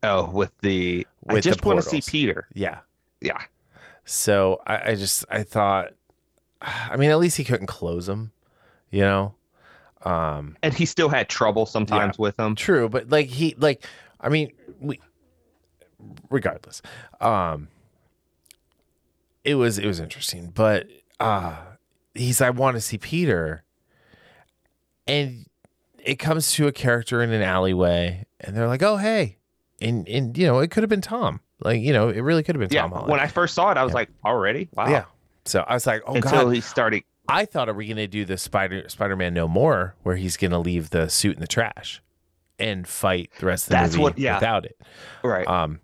[0.04, 2.02] Oh, with the I With the just want to see.
[2.02, 2.48] Peter.
[2.54, 2.80] Yeah.
[3.22, 3.40] Yeah.
[4.06, 5.94] So I, I just I thought,
[6.62, 8.32] I mean, at least he couldn't close them,
[8.90, 9.36] you know.
[10.04, 12.56] Um, And he still had trouble sometimes with them.
[12.56, 13.86] true, but like he like,
[14.20, 15.00] I mean, we
[16.30, 16.82] regardless,
[17.20, 17.68] um,
[19.44, 20.88] it was it was interesting, but
[21.20, 21.56] uh,
[22.14, 23.64] he's I want to see Peter,
[25.08, 25.46] and
[26.04, 29.38] it comes to a character in an alleyway, and they're like, oh hey,
[29.80, 32.56] and and you know it could have been Tom, like you know it really could
[32.56, 32.82] have been Yeah.
[32.84, 33.12] Tom Holland.
[33.12, 33.96] When I first saw it, I was Yeah.
[33.96, 34.70] like, already?
[34.76, 34.90] Wow.
[34.90, 35.06] Yeah.
[35.46, 36.34] So I was like, oh Until god.
[36.40, 37.04] Until he started.
[37.28, 40.38] I thought, are we going to do the Spider Spider Man No More, where he's
[40.38, 42.02] going to leave the suit in the trash
[42.60, 44.36] and fight the rest of the That's movie what- yeah.
[44.36, 44.78] without it?
[45.24, 45.48] Right.
[45.48, 45.80] Um,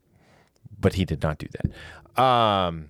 [0.79, 2.21] but he did not do that.
[2.21, 2.89] Um,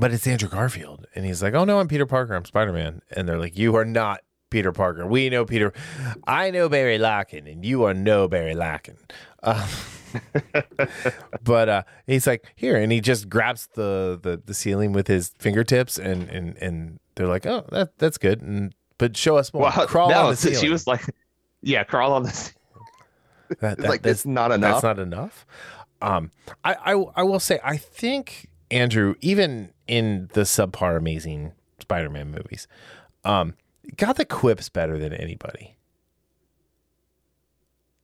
[0.00, 2.34] but it's Andrew Garfield, and he's like, "Oh no, I'm Peter Parker.
[2.34, 5.06] I'm Spider Man." And they're like, "You are not Peter Parker.
[5.06, 5.72] We know Peter.
[6.26, 8.96] I know Barry Larkin, and you are no Barry Larkin."
[9.42, 9.66] Uh,
[11.44, 15.32] but uh, he's like, "Here," and he just grabs the, the the ceiling with his
[15.38, 19.64] fingertips, and and and they're like, "Oh, that that's good." And but show us more.
[19.64, 20.58] well, Crawl no, on the ceiling.
[20.58, 21.02] she was like,
[21.62, 22.54] yeah, crawl on the ce-
[23.60, 24.82] That- that- like, that's- not enough.
[24.82, 25.46] That's not enough.
[26.02, 26.30] Um,
[26.64, 32.66] I, I I will say I think Andrew, even in the subpar amazing Spider-Man movies,
[33.24, 33.54] um,
[33.96, 35.76] got the quips better than anybody.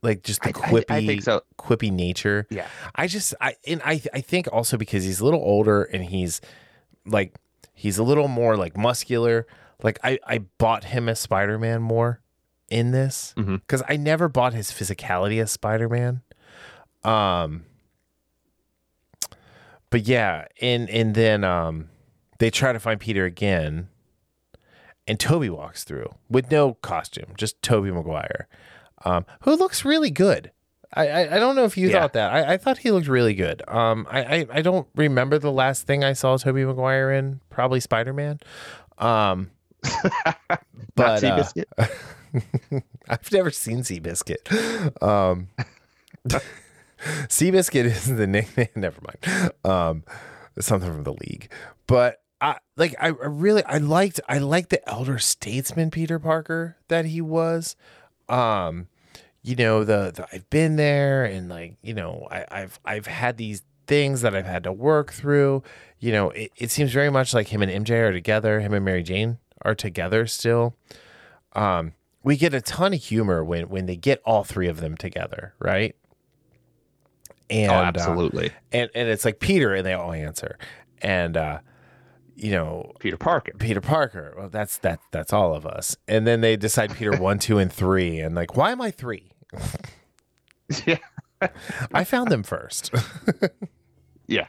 [0.03, 1.41] Like just the I- I- quippy, I think so.
[1.59, 2.47] quippy nature.
[2.51, 2.67] Yeah.
[2.95, 6.41] I just I and I I think also because he's a little older and he's
[7.07, 7.35] like
[7.77, 9.47] he's a little more like muscular.
[9.83, 12.21] Like I I bought him as Spider-Man more
[12.69, 16.23] in this because I never bought his physicality as Spider-Man.
[17.05, 17.65] Um
[19.91, 21.91] but yeah, and and then um
[22.39, 23.89] they try to find Peter again
[25.07, 28.49] and Tobey walks through with no costume, just Tobey Maguire.
[29.05, 30.51] Um, who looks really good.
[30.93, 32.01] I, I, I don't know if you Yeah.
[32.01, 32.33] thought that.
[32.33, 33.63] I, I thought he looked really good.
[33.69, 37.41] Um, I, I, I don't remember the last thing I saw Tobey Maguire in.
[37.51, 38.41] Probably Spider Man.
[38.99, 39.51] Um,
[40.95, 41.45] but uh,
[43.09, 45.03] I've never seen Seabiscuit.
[45.03, 45.49] Um,
[47.29, 48.69] Seabiscuit is the nickname.
[48.75, 49.53] Never mind.
[49.65, 50.05] Um,
[50.59, 51.51] something from the league.
[51.87, 52.95] But I like.
[53.01, 53.63] I, I really.
[53.65, 54.21] I liked.
[54.29, 57.77] I liked the elder statesman Peter Parker that he was.
[58.29, 58.89] Um,
[59.47, 63.37] you know the, the I've been there and like you know I, I've I've had
[63.37, 65.63] these things that I've had to work through.
[66.01, 68.59] You know, it, it seems very much like him and MJ are together.
[68.59, 70.75] Him and Mary Jane are together still.
[71.53, 71.93] Um,
[72.25, 75.55] we get a ton of humor when when they get all three of them together,
[75.61, 75.95] right?
[77.49, 78.51] And oh, uh, absolutely.
[78.73, 80.59] and and it's like Peter, and they all answer,
[81.01, 81.61] and uh,
[82.35, 83.53] you know Peter Parker.
[83.61, 84.35] Peter Parker.
[84.37, 85.97] Well, that's that that's all of us.
[86.09, 89.31] And then they decide Peter one, two, and three, and like, why am I three?
[90.87, 90.99] yeah.
[91.93, 92.93] I found them first.
[94.29, 94.49] Yeah.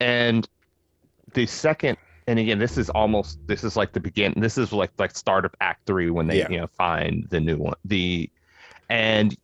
[0.00, 0.48] And
[1.32, 4.32] the second, and again, this is almost this is like the begin.
[4.36, 6.48] This is like like start of Act Three when they Yeah.
[6.50, 7.74] you know find the new one.
[7.84, 8.30] The
[8.88, 9.36] and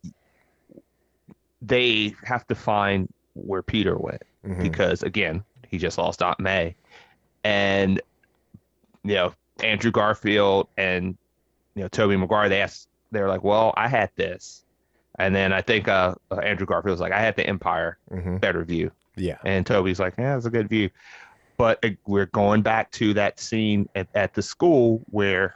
[1.61, 4.61] they have to find where Peter went Mhm.
[4.63, 6.75] because again he just lost Aunt May,
[7.43, 8.01] and
[9.03, 9.33] you know
[9.63, 11.17] Andrew Garfield and
[11.75, 12.47] you know Tobey Maguire.
[12.49, 14.63] They asked, they're like, well, I had this,
[15.19, 18.39] and then I think uh, uh, Andrew Garfield was like, I had the Empire Mhm.
[18.41, 18.91] better view.
[19.17, 19.37] Yeah.
[19.43, 20.89] And Tobey's like, yeah, it's a good view.
[21.57, 25.55] But uh, we're going back to that scene at, at the school where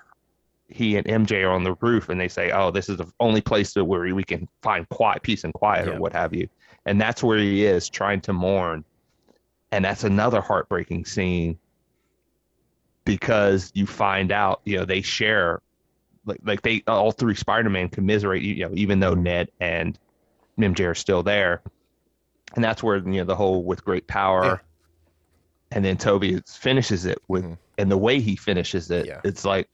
[0.68, 3.40] he and MJ are on the roof and they say, oh, this is the only
[3.42, 5.94] place to where we can find quiet, peace and quiet Yeah.
[5.94, 6.50] or what have you.
[6.86, 8.84] And that's where he is trying to mourn.
[9.72, 11.58] And that's another heartbreaking scene
[13.06, 15.62] because you find out, you know, they share
[16.26, 19.98] like like they all three Spider-Man commiserate, you know, even though Ned and
[20.60, 21.62] MJ are still there
[22.56, 24.58] and that's where you know the whole with great power Yeah.
[25.72, 27.58] and then toby finishes it with Mhm.
[27.78, 29.20] and the way he finishes it Yeah.
[29.26, 29.68] it's like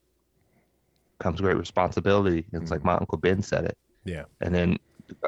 [1.19, 2.71] comes great responsibility it's Mm-hmm.
[2.71, 4.23] like my uncle ben said it Yeah.
[4.39, 4.77] and then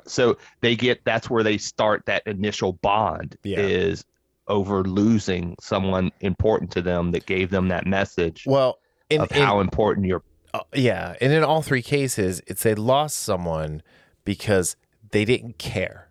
[0.08, 3.60] so they get that's where they start that initial bond Yeah.
[3.60, 4.04] is
[4.48, 8.80] over losing someone important to them that gave them that message Well,
[9.12, 10.24] in, of in- how important your
[10.54, 13.82] uh, yeah, and in all three cases, it's they lost someone
[14.26, 14.76] because
[15.12, 16.10] they didn't care.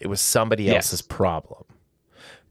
[0.00, 0.74] It was somebody Yes.
[0.92, 1.64] else's problem.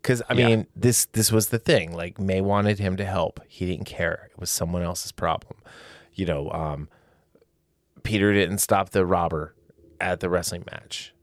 [0.02, 0.48] Because I Yeah.
[0.48, 1.94] mean, this this was the thing.
[1.94, 3.40] Like May wanted him to help.
[3.48, 4.30] He didn't care.
[4.32, 5.58] It was someone else's problem.
[6.14, 6.90] You know, um,
[8.04, 9.56] Peter didn't stop the robber
[10.00, 11.14] at the wrestling match.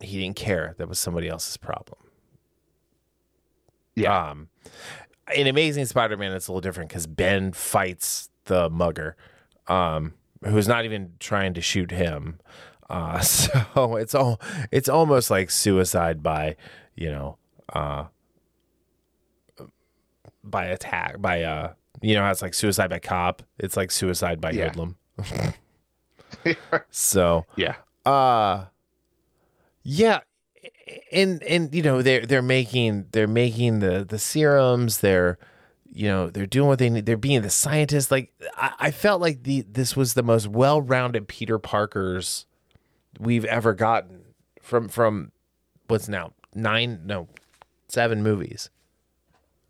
[0.00, 0.74] He didn't care.
[0.78, 1.98] That was somebody else's problem.
[3.94, 4.30] Yeah.
[4.30, 4.48] Um,
[5.34, 9.16] in Amazing Spider-Man, it's a little different because Ben fights the mugger,
[9.68, 10.14] um,
[10.44, 12.38] who's not even trying to shoot him.
[12.90, 14.40] Uh, so it's all
[14.70, 16.56] it's almost like suicide by,
[16.94, 17.38] you know,
[17.72, 18.04] uh,
[20.44, 23.42] by attack by uh, you know how it's like suicide by cop.
[23.58, 24.68] It's like suicide by Yeah.
[24.70, 24.96] hoodlum.
[26.90, 27.74] so yeah.
[28.04, 28.64] uh
[29.84, 30.20] yeah
[31.12, 35.38] and and you know they're they're making they're making the the serums they're
[35.94, 39.20] you know they're doing what they need they're being the scientists like i, I felt
[39.20, 42.46] like the this was the most well-rounded peter parkers
[43.20, 44.22] we've ever gotten
[44.62, 45.32] from from
[45.88, 47.28] what's now nine no
[47.88, 48.70] seven movies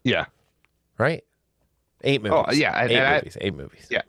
[0.04, 0.26] Yeah.
[0.98, 1.24] right
[2.04, 4.02] eight oh, movies Oh, yeah, and- eight and I- movies eight movies Yeah.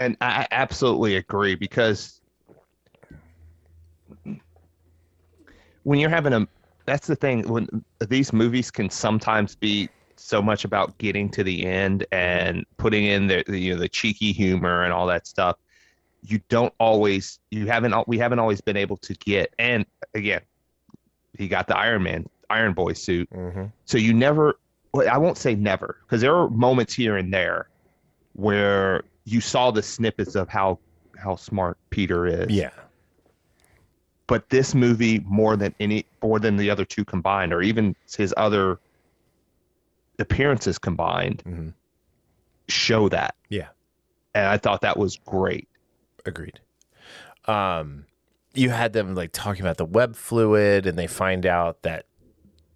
[0.00, 2.20] And I absolutely agree because
[5.82, 6.46] when you're having a
[6.86, 7.68] that's the thing when
[8.08, 9.88] these movies can sometimes be
[10.18, 13.88] so much about getting to the end and putting in the, the you know the
[13.88, 15.56] cheeky humor and all that stuff
[16.24, 20.40] you don't always you haven't we haven't always been able to get and again
[21.38, 23.64] he got the iron man iron boy suit mm-hmm.
[23.84, 24.58] so you never,
[25.08, 27.68] I won't say never, because there are moments here and there
[28.34, 30.78] where you saw the snippets of how
[31.16, 32.48] how smart Peter is.
[32.48, 32.70] yeah
[34.26, 38.32] But this movie, more than any, more than the other two combined, or even his
[38.36, 38.78] other
[40.18, 41.74] appearances combined, Mhm.
[42.68, 43.34] show that.
[43.48, 43.68] yeah
[44.34, 45.68] And I thought that was great.
[46.26, 46.60] Agreed.
[47.46, 48.04] Um,
[48.54, 52.04] you had them like talking about the web fluid, and they find out that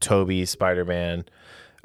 [0.01, 1.25] Tobey Spider Man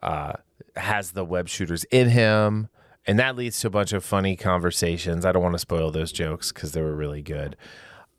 [0.03, 0.33] uh,
[0.75, 2.69] has the web shooters in him,
[3.05, 5.25] and that leads to a bunch of funny conversations.
[5.25, 7.55] I don't want to spoil those jokes because they were really good.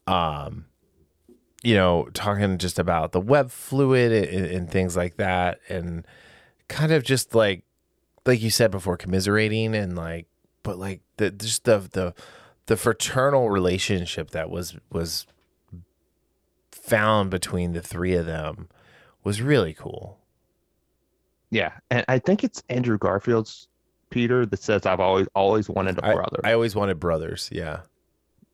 [0.07, 0.67] Um,
[1.63, 6.07] you know, talking just about the web fluid and, and things like that, and
[6.69, 7.65] kind of just like,
[8.27, 10.27] like you said before, commiserating and like,
[10.63, 12.15] but like the just the the
[12.67, 15.27] the fraternal relationship that was was
[16.71, 18.69] found between the three of them
[19.25, 20.19] was really cool.
[21.51, 23.69] Yeah, and I think it's Andrew Garfield's
[24.11, 27.49] Peter that says, "I've always always wanted a brother." I always wanted brothers.
[27.53, 27.81] Yeah.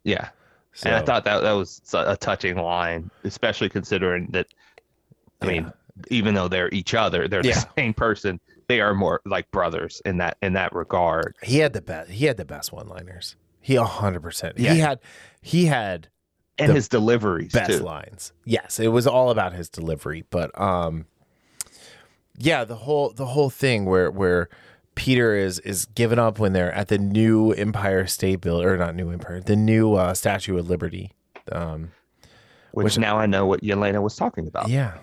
[0.05, 0.29] yeah,
[0.73, 4.47] So, and I thought that that was a touching line, especially considering that.
[5.41, 5.73] I mean,
[6.11, 7.55] even though they're each other, they're Yeah.
[7.55, 8.41] the same person.
[8.69, 11.35] They are more like brothers in that in that regard.
[11.43, 12.11] he had the best.
[12.11, 13.37] He had the best one-liners.
[13.61, 14.59] He hundred percent.
[14.59, 15.01] He had.
[15.43, 16.09] He had
[16.59, 17.85] And his deliveries best too.
[17.85, 18.33] lines.
[18.45, 21.07] Yes, it was all about his delivery, but um
[22.39, 24.49] yeah, the whole the whole thing where where
[24.95, 28.95] Peter is is given up when they're at the new Empire State Building or not
[28.95, 31.13] new Empire, the new uh, Statue of Liberty.
[31.53, 31.93] Um
[32.73, 34.69] Which, which- now I know what Yelena was talking about.
[34.69, 34.99] yeah.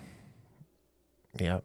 [1.40, 1.60] Yeah.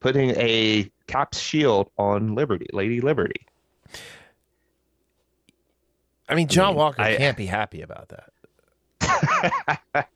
[0.00, 3.46] Putting a cap's shield on Liberty, Lady Liberty.
[6.28, 8.30] I mean, John mean, Walker I- can't be happy about that.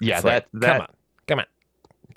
[0.00, 0.86] Yeah, that like, that, come on.
[1.26, 1.46] Come on.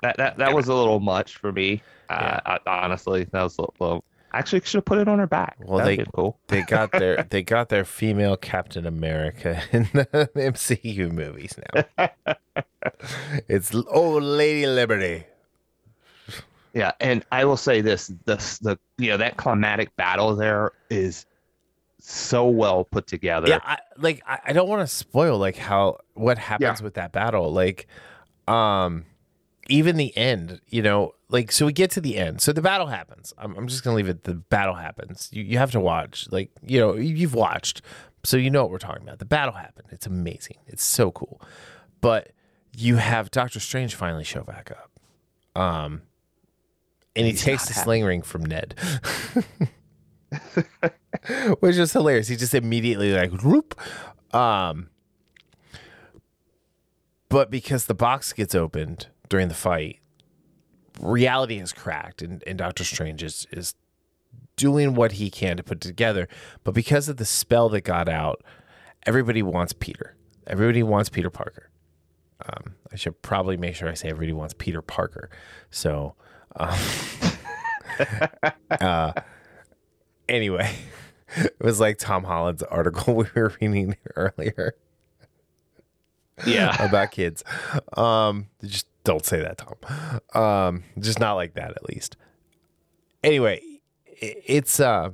[0.02, 1.82] that that that was a little much for me.
[2.08, 4.04] Uh, I, honestly, that was a little.
[4.32, 5.56] Actually, should have put it on her back.
[5.60, 6.38] Well, That'd they- cool.
[6.48, 10.06] They got their they got their female Captain America in the
[10.36, 12.08] MCU movies now.
[13.48, 15.24] it's old Lady Liberty.
[16.74, 21.26] Yeah, and I will say this: the the you know that climatic battle there is
[21.98, 23.48] so well put together.
[23.48, 27.12] Yeah, I, like I, I don't want to spoil like how what happens with that
[27.12, 27.52] battle.
[27.52, 27.86] Like,
[28.48, 29.04] um,
[29.68, 32.40] even the end, you know, like so we get to the end.
[32.40, 33.32] So the battle happens.
[33.38, 34.24] I'm, I'm just gonna leave it.
[34.24, 35.28] The battle happens.
[35.32, 36.26] You you have to watch.
[36.30, 37.82] Like you know you've watched,
[38.24, 39.18] so you know what we're talking about.
[39.18, 39.88] The battle happened.
[39.90, 40.56] It's amazing.
[40.66, 41.40] It's so cool.
[42.00, 42.30] But
[42.76, 45.60] you have Doctor Strange finally show back up.
[45.60, 46.02] Um.
[47.14, 47.84] And he He's takes the happy.
[47.84, 48.74] sling ring from Ned.
[51.60, 52.28] which is hilarious.
[52.28, 53.78] He just immediately like whoop.
[54.34, 54.88] Um,
[57.28, 59.98] but because the box gets opened during the fight,
[61.00, 63.74] reality has cracked, and, and Doctor Strange is is
[64.56, 66.28] doing what he can to put it together.
[66.64, 68.44] But because of the spell that got out,
[69.06, 70.16] everybody wants Peter.
[70.46, 71.70] Everybody wants Peter Parker.
[72.44, 75.30] Um, I should probably make sure I say everybody wants Peter Parker.
[75.70, 76.14] So,
[76.56, 76.78] um,
[78.70, 79.12] uh,
[80.28, 80.76] anyway,
[81.36, 84.74] it was like Tom Holland's article we were reading earlier.
[86.46, 86.84] Yeah.
[86.84, 87.44] about kids.
[87.96, 90.42] Um, just don't say that, Tom.
[90.42, 92.16] Um, just not like that, at least.
[93.22, 93.60] Anyway,
[94.06, 95.10] it's uh,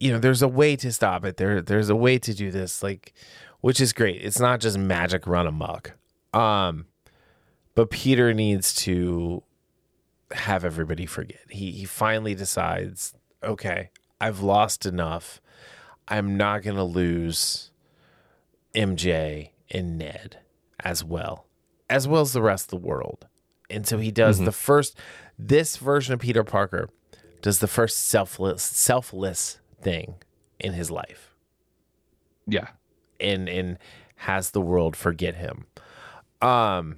[0.00, 1.36] you know, there's a way to stop it.
[1.36, 3.12] There, there's a way to do this, like,
[3.60, 4.22] which is great.
[4.22, 5.92] It's not just magic run amok.
[6.32, 6.86] Um,
[7.74, 9.42] but Peter needs to
[10.32, 11.40] have everybody forget.
[11.50, 13.90] He he finally decides, okay,
[14.20, 15.40] I've lost enough.
[16.08, 17.70] I'm not gonna lose
[18.74, 20.38] MJ and Ned
[20.82, 21.46] as well,
[21.90, 23.26] as well as the rest of the world.
[23.68, 24.96] And so he does the first.
[25.38, 26.88] This version of Peter Parker
[27.42, 30.14] does the first selfless selfless thing
[30.58, 31.34] in his life,
[32.46, 32.68] Yeah.
[33.20, 33.78] and and
[34.16, 35.66] has the world forget him.
[36.40, 36.96] Um.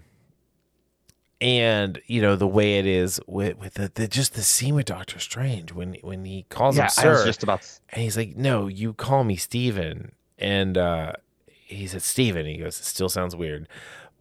[1.41, 4.87] And you know the way it is with with the, the just the scene with
[4.87, 6.85] Doctor Strange when when he calls Yeah.
[6.85, 7.69] him sir, just about.
[7.89, 10.13] and he's like, "No, you call me Stephen.
[10.39, 11.15] And uh,
[11.49, 13.67] he said, "Stephen." He goes, "It still sounds weird."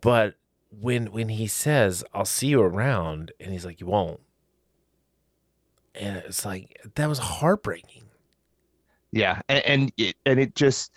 [0.02, 0.34] But
[0.72, 4.22] when when he says, "I'll see you around," and he's like, "You won't,"
[5.96, 8.04] and it's like that was heartbreaking.
[9.12, 10.92] Yeah, and and it, and it just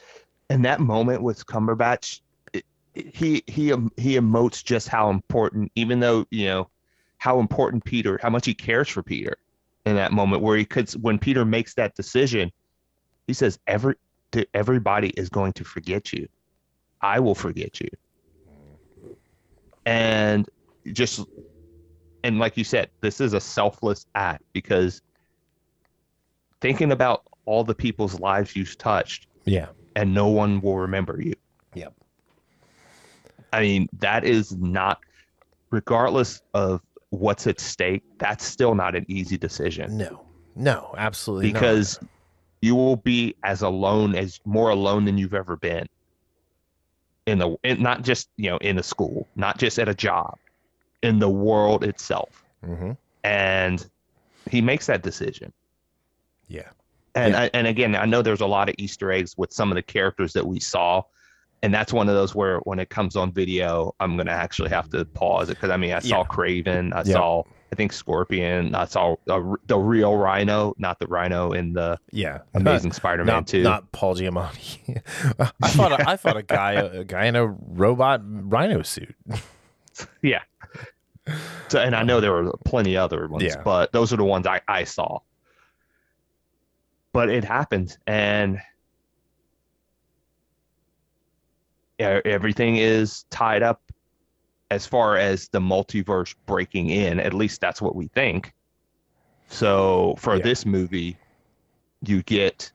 [0.51, 2.20] in that moment with Cumberbatch,
[2.53, 2.64] it,
[2.95, 6.70] it- he he em- he emotes just how important, even though you know
[7.18, 9.37] how important Peter, how much he cares for Peter
[9.87, 12.53] in that moment where he could when Peter makes that decision,
[13.27, 13.97] he says every
[14.55, 16.29] everybody is going to forget you,
[17.01, 17.89] I will forget you,
[19.87, 20.49] and
[20.93, 21.20] just
[22.22, 25.03] and like you said, this is a selfless act because
[26.61, 29.66] thinking about all the people's lives you've touched Yeah.
[29.95, 31.35] and no one will remember you.
[31.74, 31.93] Yep.
[33.53, 35.01] I mean, that is not,
[35.70, 36.80] regardless of
[37.11, 40.24] what's at stake, that's still not an easy decision No.
[40.57, 40.95] No.
[40.97, 41.53] Absolutely.
[41.53, 41.61] not.
[41.61, 41.99] because
[42.62, 45.87] you will be as alone as more alone than you've ever been
[47.27, 50.37] in the, in, not just, you know, in a school, not just at a job,
[51.03, 52.45] in the world itself.
[52.64, 52.97] Mhm.
[53.22, 53.87] And
[54.51, 55.53] he makes that decision.
[56.49, 56.68] Yeah.
[57.14, 57.43] And Yeah.
[57.43, 59.83] I, and again, I know there's a lot of Easter eggs with some of the
[59.83, 61.03] characters that we saw,
[61.62, 64.91] and that's one of those where when it comes on video, I'm gonna actually have
[64.91, 66.25] to pause it because I mean I saw Yeah.
[66.25, 67.14] Kraven, I Yeah.
[67.14, 67.43] saw
[67.75, 72.43] I think Scorpion, I saw uh, the real Rhino, not the Rhino in the Yeah.
[72.55, 73.64] Amazing Spider-Man not, two.
[73.64, 75.03] Not Paul Giamatti.
[75.61, 79.12] I thought a, I thought a guy a guy in a robot rhino suit.
[80.22, 80.43] yeah.
[81.66, 83.61] So and I know there were plenty other ones, Yeah.
[83.64, 85.18] but those are the ones I, I saw.
[87.12, 88.61] But it happened, and
[91.99, 93.83] everything is tied up
[94.71, 97.21] as far as the multiverse breaking in.
[97.21, 98.53] At least that's what we think.
[99.49, 100.43] So for Yeah.
[100.43, 101.17] this movie,
[102.03, 102.73] you get,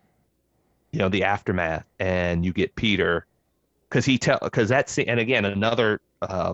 [0.91, 3.25] you know, the aftermath, and you get Peter,
[3.89, 6.53] because he tell because that's and again another uh,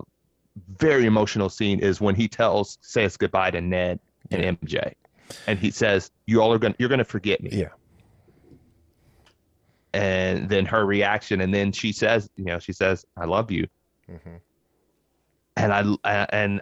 [0.78, 4.52] very emotional scene is when he tells says goodbye to Ned and Yeah.
[4.52, 4.92] MJ,
[5.46, 7.68] and he says, "You all are gonna you're gonna forget me." Yeah.
[9.92, 13.66] And then her reaction, and then she says, you know, she says, "I love you,"
[14.10, 14.40] Mhm.
[15.56, 16.60] And I and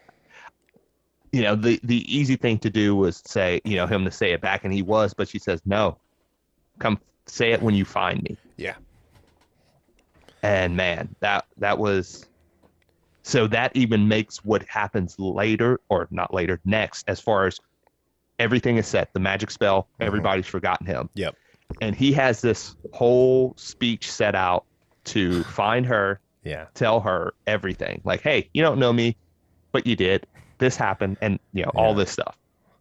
[1.32, 4.32] you know the the easy thing to do was say, you know, him to say
[4.32, 5.98] it back, and he was, but she says, "No,
[6.78, 8.74] come say it when you find me." Yeah.
[10.42, 12.26] And man, that that was
[13.22, 17.58] so that even makes what happens later or not later next as far as
[18.38, 20.06] everything is set, the magic spell, Mhm.
[20.06, 21.08] everybody's forgotten him.
[21.14, 21.34] Yep.
[21.80, 24.64] And he has this whole speech set out
[25.04, 26.66] to find her, Yeah.
[26.74, 28.00] tell her everything.
[28.04, 29.16] Like, hey, you don't know me,
[29.72, 30.26] but you did.
[30.58, 32.36] This happened and you know, all this stuff.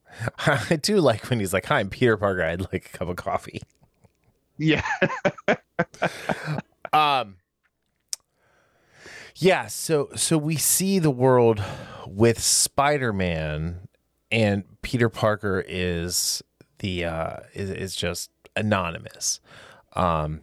[0.45, 2.43] I do like when he's like, "Hi, I'm Peter Parker.
[2.43, 3.61] I'd like a cup of coffee."
[4.57, 4.83] Yeah.
[6.93, 7.37] Um
[9.35, 11.63] Yeah, so so we see the world
[12.07, 13.87] with Spider-Man
[14.31, 16.43] and Peter Parker is
[16.79, 19.39] the uh is is just anonymous.
[19.93, 20.41] Um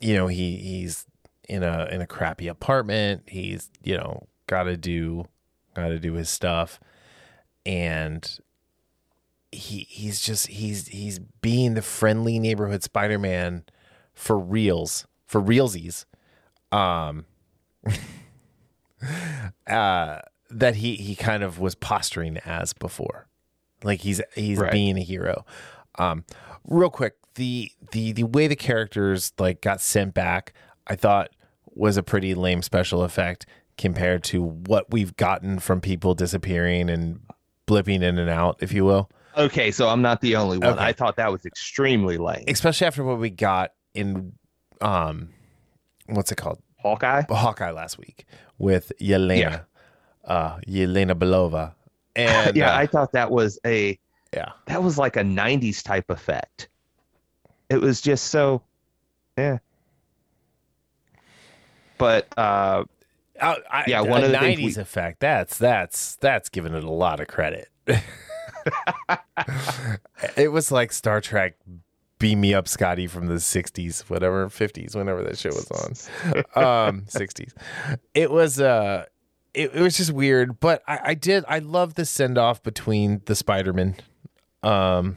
[0.00, 1.06] you know, he he's
[1.48, 3.22] in a in a crappy apartment.
[3.26, 5.26] He's, you know, got to do
[5.74, 6.78] got to do his stuff
[7.64, 8.38] and
[9.50, 13.64] he he's just he's he's being the friendly neighborhood Spider-Man
[14.14, 16.04] for reals, for realsies.
[16.70, 17.26] Um
[19.66, 20.20] uh
[20.50, 23.26] that he he kind of was posturing as before.
[23.82, 24.72] Like he's he's Right.
[24.72, 25.44] being a hero.
[25.98, 26.24] Um
[26.68, 30.52] real quick, the the the way the characters like got sent back,
[30.86, 31.30] I thought
[31.74, 33.46] was a pretty lame special effect
[33.78, 37.20] compared to what we've gotten from people disappearing and
[37.66, 39.10] blipping in and out, if you will.
[39.36, 40.74] Okay, so I'm not the only one.
[40.74, 40.84] Okay.
[40.84, 42.44] I thought that was extremely lame.
[42.48, 44.32] especially after what we got in
[44.80, 45.28] um
[46.06, 47.22] what's it called Hawkeye.
[47.28, 48.26] Hawkeye last week
[48.58, 49.64] with Yelena,
[50.24, 51.74] uh, Yelena Belova,
[52.16, 53.98] and yeah, uh, I thought that was a
[54.34, 56.68] yeah, that was like a '90s type effect.
[57.70, 58.62] It was just so,
[59.38, 59.58] yeah.
[61.98, 62.84] But uh,
[63.40, 65.20] Uh, I, Yeah, one of the '90s we- effect.
[65.20, 67.68] That's that's that's giving it a lot of credit.
[70.36, 71.56] it was like Star Trek.
[72.18, 76.34] Beam me up, Scotty, from the '60s, whatever '50s, whenever that show was on.
[76.88, 77.52] um 60s
[78.14, 79.04] it was uh
[79.54, 83.20] it, it was just weird but i i did i love the send off between
[83.26, 83.96] the spider-man
[84.62, 85.16] um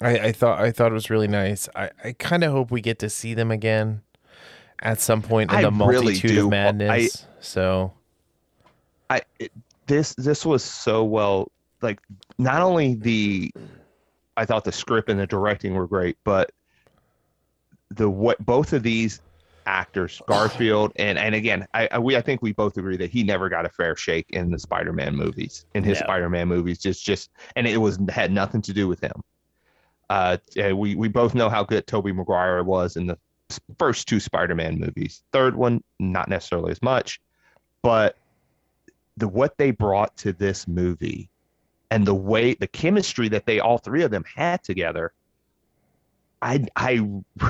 [0.00, 2.80] i i thought i thought it was really nice i i kind of hope we
[2.80, 4.00] get to see them again
[4.82, 6.44] at some point in I the really multitude do.
[6.44, 7.92] of madness so
[9.10, 9.52] I it,
[9.86, 11.50] this this was so well
[11.82, 12.00] like
[12.38, 13.52] not only the
[14.36, 16.50] I thought the script and the directing were great, but
[17.90, 19.20] the what both of these
[19.66, 23.22] actors, Garfield and and again, I, I we I think we both agree that he
[23.22, 25.66] never got a fair shake in the Spider-Man movies.
[25.74, 26.06] In his No.
[26.06, 29.22] Spider-Man movies, just just and it was had nothing to do with him.
[30.10, 30.36] Uh,
[30.74, 33.18] we we both know how good Tobey Maguire was in the
[33.78, 35.22] first two Spider-Man movies.
[35.32, 37.20] Third one, not necessarily as much,
[37.82, 38.16] but
[39.16, 41.30] the what they brought to this movie
[41.90, 45.12] and the way the chemistry that they all three of them had together
[46.42, 47.00] i i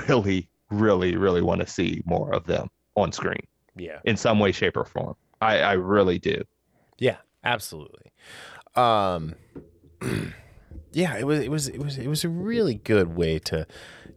[0.06, 4.52] really really really want to see more of them on screen yeah in some way
[4.52, 6.44] shape or form i i really do
[6.98, 8.12] Yeah, absolutely.
[8.74, 9.34] Um
[10.92, 13.66] yeah, it was it was it was it was a really good way to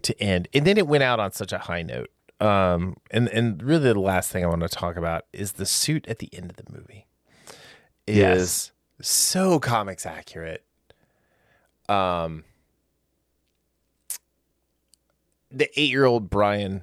[0.04, 0.48] to end.
[0.54, 2.10] And then it went out on such a high note.
[2.40, 6.08] Um and and really the last thing I want to talk about is the suit
[6.08, 7.08] at the end of the movie.
[8.06, 8.72] Is Yes.
[9.02, 10.64] so comics accurate.
[11.90, 12.44] Um
[15.50, 16.82] the 8-year-old Brian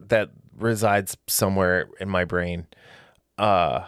[0.00, 2.66] that resides somewhere in my brain
[3.36, 3.84] uh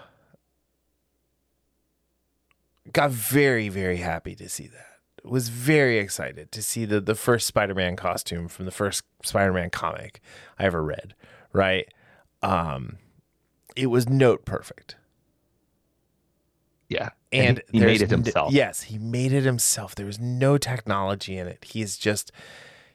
[2.93, 4.90] got very very happy to see that
[5.25, 10.21] was very excited to see the the first spider-man costume from the first spider-man comic
[10.59, 11.15] i ever read
[11.53, 11.89] right?
[12.43, 12.99] Um
[13.77, 14.97] it was note perfect.
[16.89, 17.11] Yeah.
[17.31, 18.53] And he, he made it himself.
[18.53, 19.95] yes he made it himself.
[19.95, 21.65] There was no technology in it.
[21.65, 22.33] He's just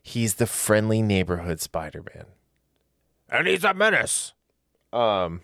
[0.01, 2.25] he's the friendly neighborhood spider-man.
[3.29, 4.33] And he's a menace.
[4.91, 5.41] Um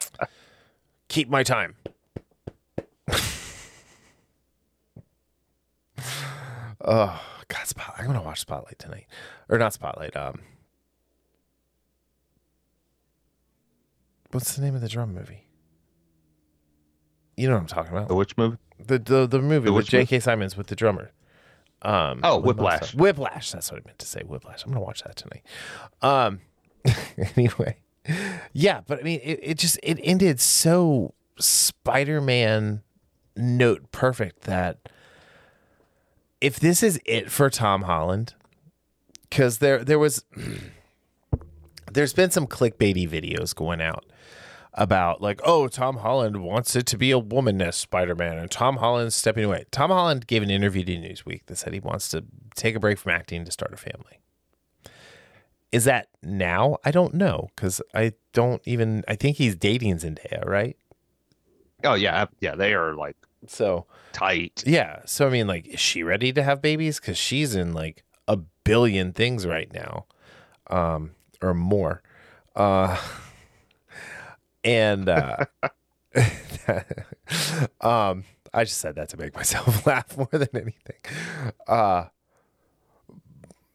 [1.08, 1.76] keep my time
[6.84, 9.06] oh god spotlight i'm gonna watch spotlight tonight
[9.48, 10.40] or not spotlight um
[14.32, 15.46] what's the name of the drum movie
[17.36, 19.86] you know what i'm talking about the which movie the the, the movie The with
[19.86, 20.18] J.K.
[20.20, 21.12] Simmons with the drummer.
[21.82, 22.92] Um, Oh, Whiplash.
[22.94, 23.52] Whiplash.
[23.52, 24.22] That's what I meant to say.
[24.26, 24.64] Whiplash.
[24.64, 25.42] I'm gonna watch that tonight.
[26.02, 26.40] Um.
[27.36, 27.76] anyway,
[28.52, 32.82] yeah, but I mean, it, it just it ended so Spider-Man
[33.36, 34.88] note perfect that
[36.44, 38.34] if this is it for Tom Holland,
[39.22, 40.26] because there there was
[41.90, 44.04] there's been some clickbaity videos going out
[44.74, 49.14] about like, oh, Tom Holland wants it to be a womanness Spider-Man, and Tom Holland's
[49.14, 49.64] stepping away.
[49.70, 52.24] Tom Holland gave an interview to Newsweek that said he wants to
[52.54, 54.20] take a break from acting to start a family.
[55.72, 56.76] Is that now?
[56.84, 59.02] I don't know because I don't even.
[59.08, 60.76] I think he's dating Zendaya, right?
[61.84, 63.16] oh yeah yeah they are like
[63.50, 65.00] So tight yeah.
[65.06, 67.00] So I mean, like, is she ready to have babies?
[67.00, 70.06] Because she's in like a billion things right now,
[70.68, 71.12] um,
[71.42, 72.02] or more.
[72.56, 72.96] Uh,
[74.64, 75.44] and uh,
[77.80, 81.52] um, I just said that to make myself laugh more than anything.
[81.66, 82.06] Uh,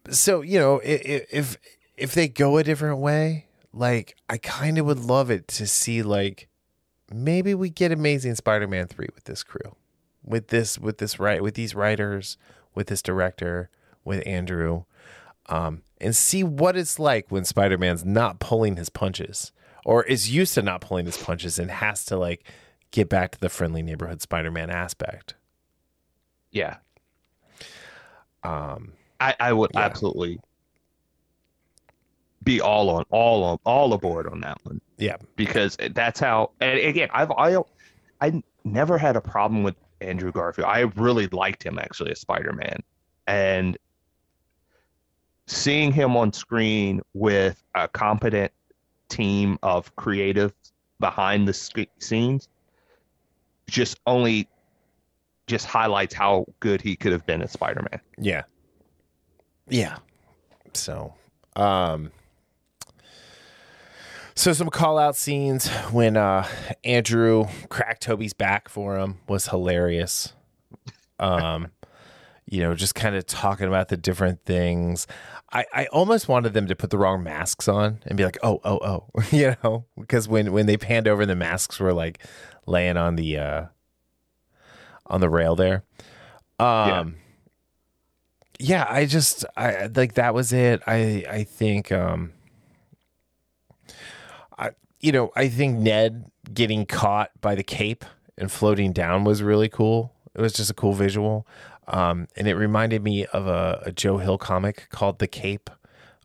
[0.09, 1.57] so you know, if
[1.97, 6.01] if they go a different way, like I kind of would love it to see
[6.01, 6.48] like
[7.11, 9.75] maybe we get Amazing Spider-Man three with this crew,
[10.23, 12.37] with this with this right with these writers,
[12.75, 13.69] with this director,
[14.03, 14.83] with Andrew,
[15.47, 19.51] um, and see what it's like when Spider-Man's not pulling his punches
[19.85, 22.43] or is used to not pulling his punches and has to like
[22.91, 25.35] get back to the friendly neighborhood Spider-Man aspect.
[26.51, 26.77] yeah
[28.43, 29.81] Um, i i would Yeah.
[29.81, 30.39] absolutely
[32.43, 36.77] be all on all on all aboard on that one yeah, because that's how and
[36.79, 37.57] again i've i
[38.21, 40.67] i never had a problem with andrew garfield.
[40.67, 42.81] I really liked him actually as spider-man.
[43.27, 43.77] And
[45.47, 48.51] seeing him on screen with a competent
[49.09, 50.53] team of creative
[50.99, 52.47] behind the sc- scenes
[53.67, 54.47] just only
[55.47, 57.99] just highlights how good he could have been as spider-man.
[58.19, 58.43] Yeah,
[59.67, 59.97] yeah.
[60.73, 61.13] So,
[61.55, 62.11] um,
[64.39, 66.47] So some call out scenes when uh,
[66.85, 70.31] Andrew cracked Tobey's back for him was hilarious.
[71.19, 71.73] Um,
[72.45, 75.07] you know, just kind of talking about the different things.
[75.51, 78.61] I, I almost wanted them to put the wrong masks on and be like, oh,
[78.63, 82.25] oh, oh, you know, because when when they panned over, the masks were like
[82.65, 83.65] laying on the uh,
[85.07, 85.83] on the rail there.
[86.59, 87.17] Um,
[88.57, 88.85] yeah.
[88.85, 90.81] yeah, I just I like that was it.
[90.87, 92.31] I I think um
[94.99, 98.05] you know, I think Ned getting caught by the cape
[98.37, 100.13] and floating down was really cool.
[100.35, 101.47] It was just a cool visual.
[101.87, 105.69] Um, and it reminded me of a, a, Joe Hill comic called The Cape.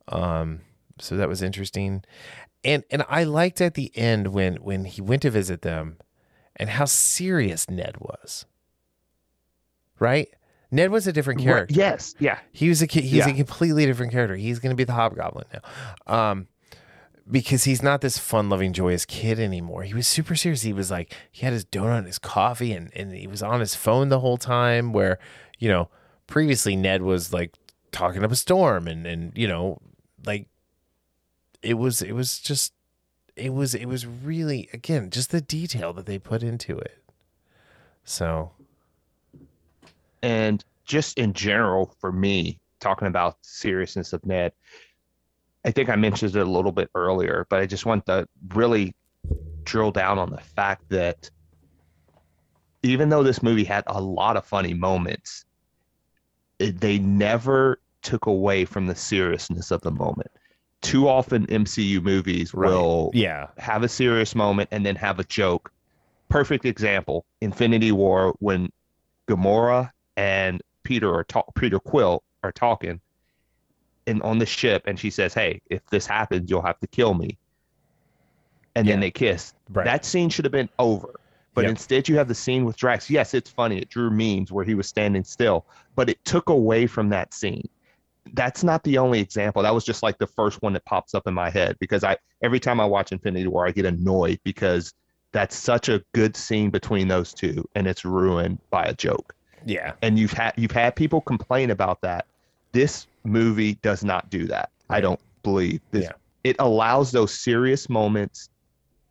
[0.09, 0.61] Um,
[0.99, 2.05] so that was interesting.
[2.63, 5.99] And and I liked at the end when when he went to visit them
[6.57, 8.45] and how serious Ned was.
[9.99, 10.29] Right?
[10.71, 11.75] Ned was a different character.
[11.75, 12.39] Yes, yeah.
[12.53, 13.29] He was a he's yeah.
[13.29, 14.37] a completely different character.
[14.37, 16.31] He's going to be the hobgoblin now.
[16.31, 16.49] Um,
[17.31, 19.83] because he's not this fun loving, joyous kid anymore.
[19.83, 20.63] He was super serious.
[20.63, 23.61] He was like, he had his donut and his coffee and, and he was on
[23.61, 24.93] his phone the whole time.
[24.93, 25.19] Where,
[25.59, 25.89] you know,
[26.27, 27.55] previously Ned was like
[27.93, 29.79] talking up a storm and, and, you know,
[30.27, 30.49] like
[31.63, 32.75] it was, it was just,
[33.37, 36.99] it was, it was really, again, just the detail that they put into it.
[38.05, 38.53] So,
[40.23, 44.53] and just in general, for me, talking about seriousness of Ned,
[45.65, 48.95] I think I mentioned it a little bit earlier, but I just want to really
[49.65, 51.31] drill down on the fact that
[52.83, 55.47] even though this movie had a lot of funny moments,
[56.59, 60.31] it, they never took away from the seriousness of the moment.
[60.83, 62.69] Too often, MCU movies right.
[62.69, 63.47] will yeah.
[63.57, 65.73] have a serious moment and then have a joke.
[66.29, 68.71] Perfect example: Infinity War when
[69.27, 73.01] Gamora and Peter are ta- Peter Quill are talking,
[74.07, 77.15] in on the ship and she says, "Hey, if this happens, you'll have to kill
[77.15, 77.39] me."
[78.75, 78.93] And yeah.
[78.93, 79.55] then they kiss.
[79.71, 79.85] Right.
[79.85, 81.21] That scene should have been over.
[81.55, 81.71] But yep.
[81.71, 83.09] instead, you have the scene with Drax.
[83.09, 83.79] Yes, it's funny.
[83.79, 85.65] It drew memes where he was standing still,
[85.95, 87.69] but it took away from that scene.
[88.33, 89.63] That's not the only example.
[89.63, 92.17] That was just like the first one that pops up in my head because I
[92.43, 94.93] every time I watch Infinity War, I get annoyed because
[95.31, 99.35] that's such a good scene between those two, and it's ruined by a joke.
[99.67, 102.27] Yeah, and you've had you've had people complain about that.
[102.73, 104.71] This movie does not do that.
[104.89, 104.99] Right.
[104.99, 106.05] I don't believe this.
[106.05, 106.13] Yeah.
[106.45, 108.51] It allows those serious moments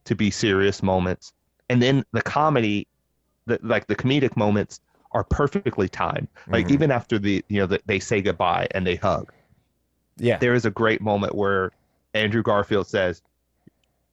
[0.06, 1.34] to be serious moments,
[1.70, 2.88] and then the comedy,
[3.46, 4.82] the, like the comedic moments,
[5.14, 6.28] are perfectly timed.
[6.48, 6.74] Like mm-hmm.
[6.74, 9.32] even after the you know the, they say goodbye and they hug.
[10.18, 11.72] Yeah, there is a great moment where
[12.14, 13.22] Andrew Garfield says,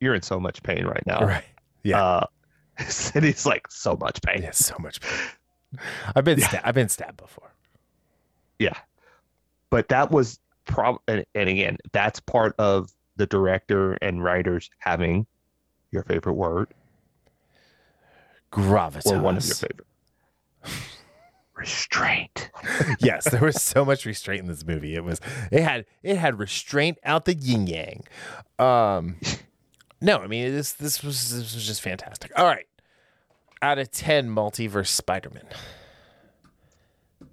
[0.01, 1.44] "You're in so much pain right now." Right.
[1.82, 2.02] Yeah.
[2.02, 2.27] Uh,
[3.14, 5.81] and he's like, "So much pain." Yeah, so much pain.
[6.14, 6.60] I've been yeah.
[6.64, 7.52] I've been stabbed before.
[8.59, 8.77] Yeah,
[9.70, 15.26] but that was prob and, and again that's part of the director and writers having
[15.90, 16.68] your favorite word.
[18.52, 19.06] Gravitas.
[19.06, 19.86] Or one of your favorite.
[21.55, 22.51] Restraint.
[23.01, 24.94] Yes there was so much restraint in this movie.
[24.94, 25.20] It was
[25.51, 28.05] it had it had restraint out the yin yang.
[28.59, 29.16] Um
[30.01, 32.32] no i mean this this was this was just fantastic.
[32.36, 32.66] All right.
[33.62, 35.44] Out of 10 multiverse spider-man.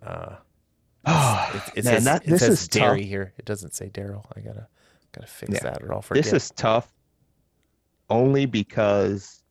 [0.05, 0.35] Uh
[1.08, 3.10] it, ah, it, Man, says, that, it this says is Derry tough.
[3.10, 3.34] here.
[3.38, 4.26] It doesn't say Darryl.
[4.36, 4.68] I gotta
[5.14, 5.60] gotta fix yeah.
[5.62, 6.24] that or I'll forget.
[6.24, 6.94] This is tough,
[8.10, 9.44] only because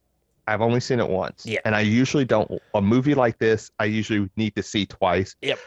[0.47, 1.47] I've only seen it once.
[1.47, 2.51] Yeah, and I usually don't.
[2.75, 5.35] A movie like this, I usually need to see twice.
[5.41, 5.59] Yep.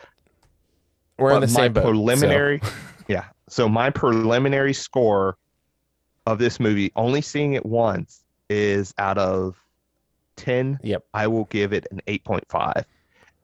[1.17, 1.83] We're but in the same boat.
[1.83, 2.71] Preliminary, so.
[3.07, 3.25] yeah.
[3.47, 5.37] So my preliminary score
[6.27, 9.59] of this movie, only seeing it once, is out of
[10.35, 10.77] ten.
[10.83, 11.03] Yep.
[11.15, 12.85] I will give it an eight point five,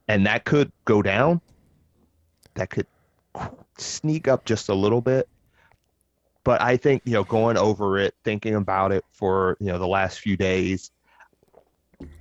[0.08, 1.42] and that could go down
[2.56, 2.88] that could
[3.78, 5.28] sneak up just a little bit.
[6.44, 9.88] But I think, you know, going over it, thinking about it for, you know, the
[9.88, 10.92] last few days,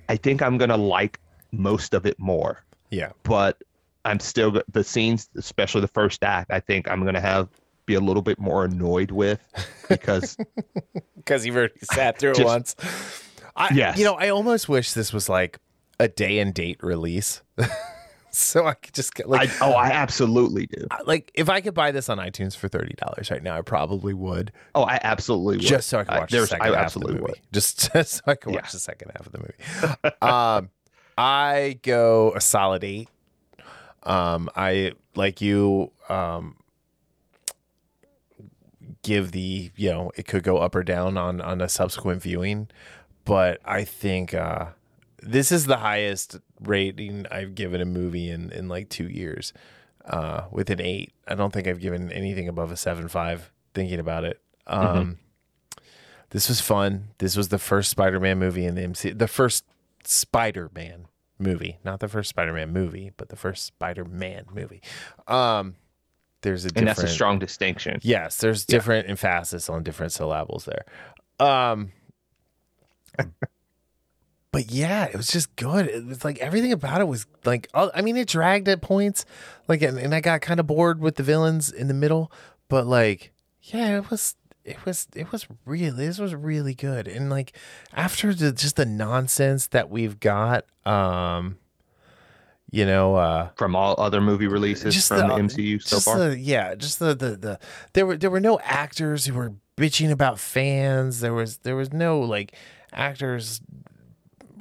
[0.09, 1.19] I think I'm going to like
[1.51, 2.63] most of it more.
[2.89, 3.11] Yeah.
[3.23, 3.61] But
[4.03, 7.49] I'm still, the scenes, especially the first act, I think I'm going to have,
[7.85, 9.39] be a little bit more annoyed with
[9.89, 10.37] because.
[11.15, 12.75] Because you've already sat through just, it once.
[13.55, 13.97] I, yes.
[13.97, 15.57] You know, I almost wish this was like
[15.99, 17.41] a day and date release.
[18.37, 20.87] so I could just get like I, oh I absolutely do.
[21.05, 24.13] Like if I could buy this on iTunes for thirty dollars right now, I probably
[24.13, 24.51] would.
[24.73, 25.65] Oh, I absolutely would.
[25.65, 27.21] Just so I could watch I, the second I half of the movie.
[27.21, 27.39] Would.
[27.53, 28.71] Just, just so I could watch yeah.
[28.73, 30.15] the second half of the movie.
[30.21, 30.69] um,
[31.17, 33.07] I go a solid eight.
[34.03, 35.91] Um, I like you.
[36.09, 36.57] Um,
[39.01, 42.67] give the you know it could go up or down on on a subsequent viewing,
[43.23, 44.67] but I think uh,
[45.25, 49.53] this is the highest rating I've given a movie in in like two years.
[50.05, 53.51] Uh, with an eight, I don't think I've given anything above a seven five.
[53.73, 55.83] Thinking about it, um, mm-hmm.
[56.29, 57.09] this was fun.
[57.17, 59.65] This was the first Spider-Man movie in the MC, The first
[60.05, 61.07] Spider-Man
[61.39, 64.81] movie, not the first Spider-Man movie, but the first Spider-Man movie.
[65.27, 65.75] Um,
[66.45, 67.99] there's a and that's a strong distinction.
[68.03, 70.85] Yes, there's different emphasis on different syllables there.
[71.39, 71.91] Um
[74.55, 75.87] But yeah, it was just good.
[75.87, 79.25] It was like everything about it was like oh, I mean it dragged at points.
[79.67, 82.31] Like and, and I got kind of bored with the villains in the middle,
[82.69, 83.33] but like
[83.63, 87.05] yeah, it was it was it was really this was really good.
[87.05, 87.51] And like
[87.91, 91.57] after the just the nonsense that we've got um
[92.71, 96.29] you know uh From all other movie releases Just from the- the, MCU so far.
[96.29, 97.59] The, yeah, just the, the the
[97.91, 101.19] there were there were no actors who were bitching about fans.
[101.19, 102.55] There was there was no like
[102.93, 103.59] actors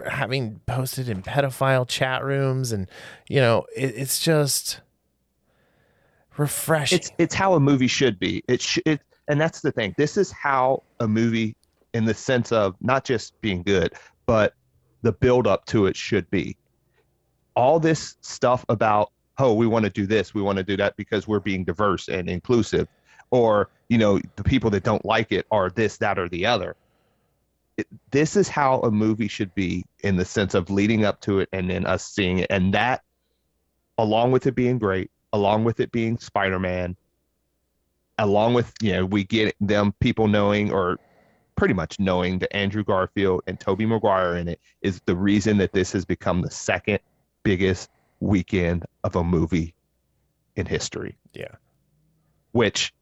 [0.06, 2.88] having posted in pedophile chat rooms, and
[3.28, 4.80] you know it, it's just
[6.36, 6.98] refreshing.
[6.98, 8.42] it's it's how a movie should be.
[8.48, 9.94] It sh- it and that's the thing.
[9.96, 11.56] This is how a movie,
[11.94, 13.94] in the sense of not just being good,
[14.26, 14.54] but
[15.02, 16.56] the build up to it should be.
[17.56, 20.96] All this stuff about oh we want to do this, we want to do that
[20.96, 22.88] because we're being diverse and inclusive,
[23.30, 26.76] or you know the people that don't like it are this that or the other.
[27.76, 31.40] It, this is how a movie should be in the sense of leading up to
[31.40, 33.02] it and then us seeing it, and that
[33.98, 36.96] along with it being great, along with it being Spider-Man,
[38.18, 40.98] along with you know we get them people knowing or
[41.56, 45.72] pretty much knowing that Andrew Garfield and Tobey Maguire in it is the reason that
[45.72, 46.98] this has become the second
[47.42, 47.90] biggest
[48.20, 49.74] weekend of a movie
[50.56, 51.16] in history.
[51.32, 51.54] yeah,
[52.52, 52.92] Which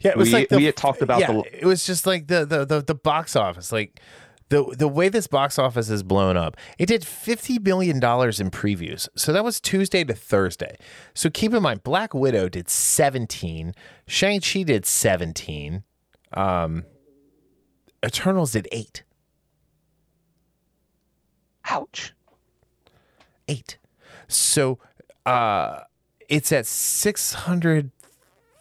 [0.00, 0.10] yeah.
[0.12, 2.26] It was we- like the, we had talked about yeah, the- It was just like
[2.28, 4.00] the the the, the box office, like.
[4.50, 9.06] The, the way this box office is blown up, it did $50 million in previews.
[9.14, 10.78] So that was Tuesday to Thursday.
[11.12, 13.74] So keep in mind, Black Widow did 17,
[14.06, 15.82] Shang-Chi did 17,
[16.32, 16.84] um,
[18.02, 19.02] Eternals did 8.
[21.70, 22.14] ouch.
[23.48, 23.78] 8.
[24.28, 24.78] So
[25.26, 25.80] uh,
[26.28, 26.64] it's at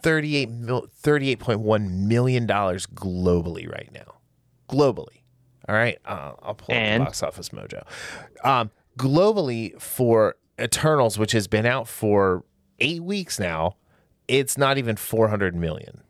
[0.07, 4.15] 638 mil, $38.1 million globally right now.
[4.69, 5.21] Globally.
[5.67, 5.97] All right.
[6.05, 7.83] Uh, I'll pull up And- the box office mojo.
[8.43, 12.43] Um, globally for Eternals, which has been out for
[12.79, 13.75] eight weeks now,
[14.27, 16.01] it's not even 400 million.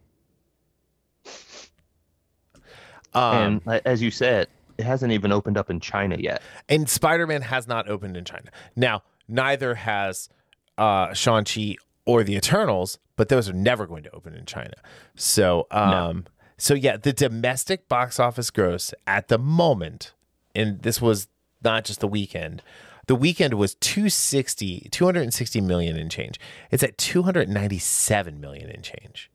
[3.14, 4.48] Um, and as you said,
[4.78, 6.42] it hasn't even opened up in China yet.
[6.70, 8.52] And Spider Man has not opened in China.
[8.76, 10.30] Now, neither has
[10.78, 14.74] uh, Shang-Chi or the Eternals, but those are never going to open in China.
[15.16, 16.26] So, um,
[16.58, 20.14] so yeah, the domestic box office gross at the moment,
[20.56, 21.28] and this was
[21.62, 22.64] not just the weekend.
[23.08, 26.40] The weekend was 260, 260 million in change.
[26.72, 29.30] It's at 297 million in change.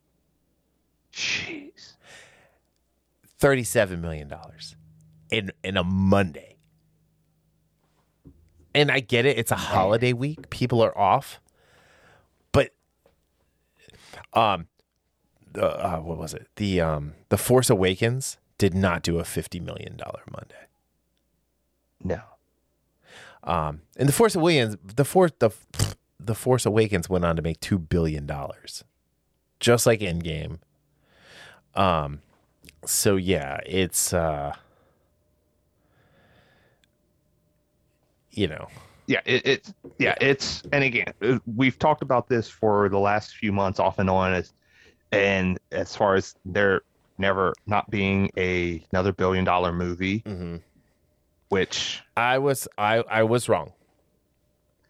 [1.12, 1.92] Jeez.
[3.38, 4.76] 37 million dollars
[5.30, 6.56] in in a Monday.
[8.74, 10.48] And I get it, it's a holiday week.
[10.48, 11.40] People are off.
[14.32, 14.66] Um
[15.52, 16.48] the uh, what was it?
[16.56, 20.66] The um The Force Awakens did not do a 50 million dollar Monday.
[22.02, 22.20] No.
[23.44, 25.50] Um and The Force Awakens the Force the
[26.20, 28.84] The Force Awakens went on to make 2 billion dollars.
[29.60, 30.58] Just like Endgame.
[31.74, 32.20] Um
[32.84, 34.54] so yeah, it's uh
[38.30, 38.68] you know,
[39.06, 43.36] yeah it, it's yeah it's and again uh, we've talked about this for the last
[43.36, 44.52] few months off and on as
[45.10, 46.82] and as far as there
[47.18, 50.22] never not being a another billion dollar movie
[51.48, 53.72] which I was I I was wrong.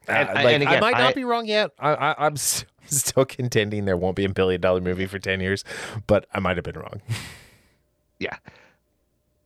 [0.08, 1.70] And- Uh, and like, I might not I- be wrong yet.
[1.78, 5.40] I, I I'm s- still contending there won't be a billion dollar movie for ten
[5.40, 5.64] years,
[6.06, 7.00] but I might have been wrong.
[8.18, 8.36] yeah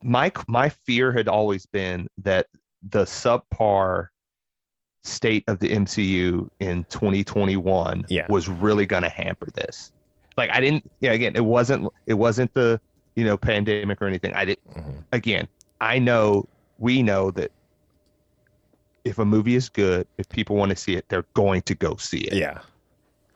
[0.03, 2.47] my my fear had always been that
[2.91, 4.09] the subpar
[5.07, 8.27] state of the MCU in 2021 Yeah.
[8.29, 9.93] was really going to hamper this.
[10.37, 12.81] Like I didn't yeah again it wasn't it wasn't the
[13.15, 14.35] you know pandemic or anything.
[14.35, 15.05] I did Mhm.
[15.13, 15.49] again
[15.81, 16.47] I know
[16.79, 17.51] we know that
[19.05, 21.97] if a movie is good, if people want to see it, they're going to go
[21.97, 22.59] see it Yeah,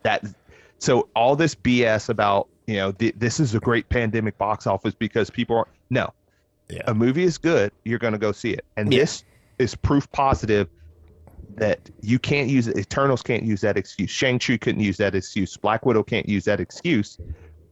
[0.03, 0.25] that
[0.79, 4.95] so all this bs about you know th- this is a great pandemic box office
[4.95, 6.13] because people are no
[6.69, 6.83] Yeah.
[6.87, 9.01] a movie is good you're going to go see it and Yeah.
[9.01, 9.25] this
[9.59, 10.69] is proof positive
[11.57, 15.57] that you can't use it eternals can't use that excuse shang-chi couldn't use that excuse
[15.57, 17.19] black widow can't use that excuse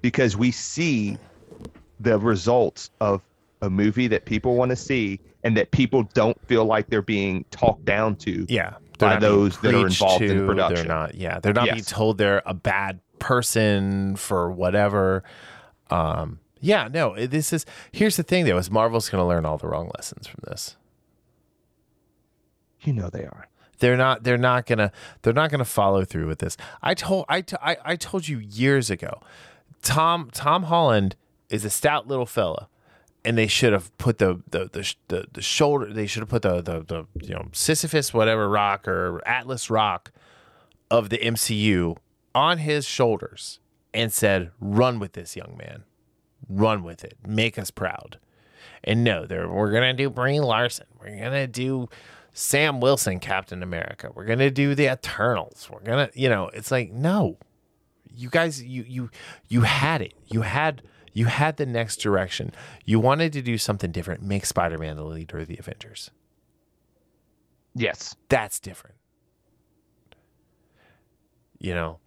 [0.03, 1.17] because we see
[2.01, 3.23] the results of
[3.63, 7.45] a movie that people want to see and that people don't feel like they're being
[7.51, 8.75] talked down to yeah.
[8.99, 10.89] By those that are involved in to, production.
[10.89, 11.15] They're not.
[11.15, 15.23] Yeah, they're not being told they're a bad person for whatever.
[15.89, 19.69] Um, Yeah, no, this is here's the thing though, is Marvel's gonna learn all the
[19.69, 20.77] wrong lessons from this.
[22.81, 23.47] You know they are.
[23.79, 24.93] They're not they're not gonna
[25.23, 26.57] they're not gonna follow through with this.
[26.83, 29.21] I told I, t- I, I told you years ago,
[29.83, 31.17] Tom Tom Holland
[31.49, 32.69] is a stout little fella.
[33.25, 35.93] And they should have put the the, the the the shoulder.
[35.93, 40.13] They should have put the the the you know Sisyphus whatever rock or Atlas rock
[40.91, 41.97] of the MCU
[42.35, 43.59] on his shoulders
[43.93, 45.83] and said, "Run with this, young man.
[46.49, 47.19] Run with it.
[47.27, 48.19] Make us proud."
[48.85, 50.87] And no, we're gonna do Brie Larson.
[51.01, 51.89] We're gonna do
[52.39, 54.13] Sam Wilson, Captain America.
[54.15, 55.69] We're gonna do the Eternals.
[55.73, 57.37] We're gonna, you know, it's like no,
[58.15, 59.11] you guys, you you
[59.49, 60.15] you had it.
[60.27, 60.83] You had
[61.13, 62.53] you had the next direction.
[62.85, 64.23] You wanted to do something different.
[64.23, 66.13] Make Spider Man the leader of the Avengers.
[67.75, 68.15] Yes.
[68.29, 68.95] That's different.
[71.59, 71.99] You know,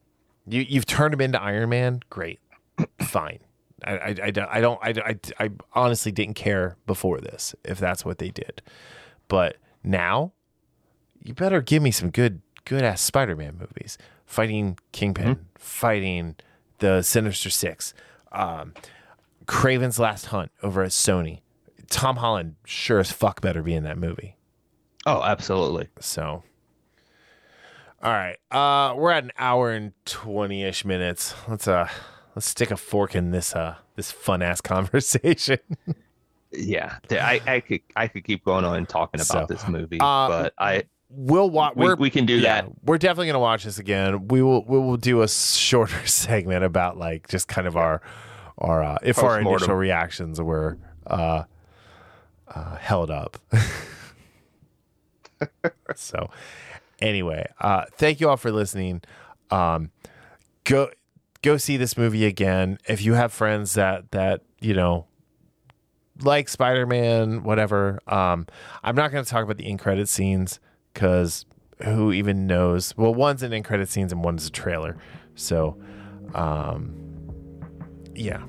[0.48, 2.00] you you've turned him into Iron Man.
[2.10, 2.40] Great,
[3.02, 3.40] fine.
[3.84, 7.80] I I, I, don't- I don't I, I I honestly didn't care before this if
[7.80, 8.62] that's what they did,
[9.28, 10.34] but now
[11.24, 13.98] you better give me some good good ass Spider Man movies.
[14.26, 16.36] Fighting Kingpin, fighting
[16.80, 17.94] the Sinister Six,
[18.32, 18.74] um,
[19.46, 21.42] Kraven's Last Hunt over at Sony.
[21.90, 24.38] Tom Holland sure as fuck better be in that movie.
[25.06, 25.90] Oh, absolutely.
[26.00, 26.44] So,
[28.02, 31.34] all right, uh, we're at an hour and twenty ish minutes.
[31.50, 31.90] Let's uh,
[32.36, 35.60] let's stick a fork in this uh, this fun ass conversation.
[36.54, 36.98] Yeah.
[37.12, 40.28] I, I could I could keep going on and talking about So, this movie, uh,
[40.28, 41.76] but I we'll watch.
[41.76, 42.72] we, We're can do yeah, that.
[42.84, 44.28] we're definitely gonna watch this again.
[44.28, 48.02] We will we will do a shorter segment about like just kind of our
[48.58, 51.44] our uh, if our initial reactions were uh,
[52.48, 53.38] uh, held up.
[55.96, 56.30] so
[57.00, 59.02] anyway, uh, thank you all for listening.
[59.50, 59.92] Um,
[60.64, 60.90] go
[61.42, 65.08] go see this movie again if you have friends that that you know
[66.20, 68.00] like Spider-Man, whatever.
[68.08, 68.48] Um,
[68.84, 70.60] I'm not going to talk about the in-credit scenes
[70.94, 71.46] because
[71.84, 72.96] who even knows?
[72.98, 74.98] Well, one's an in-credit scenes and one's a trailer.
[75.36, 75.78] So,
[76.36, 76.96] um,
[78.14, 78.44] yeah.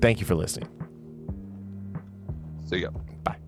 [0.00, 0.68] Thank you for listening.
[2.66, 2.88] So yeah.
[3.22, 3.38] Bye.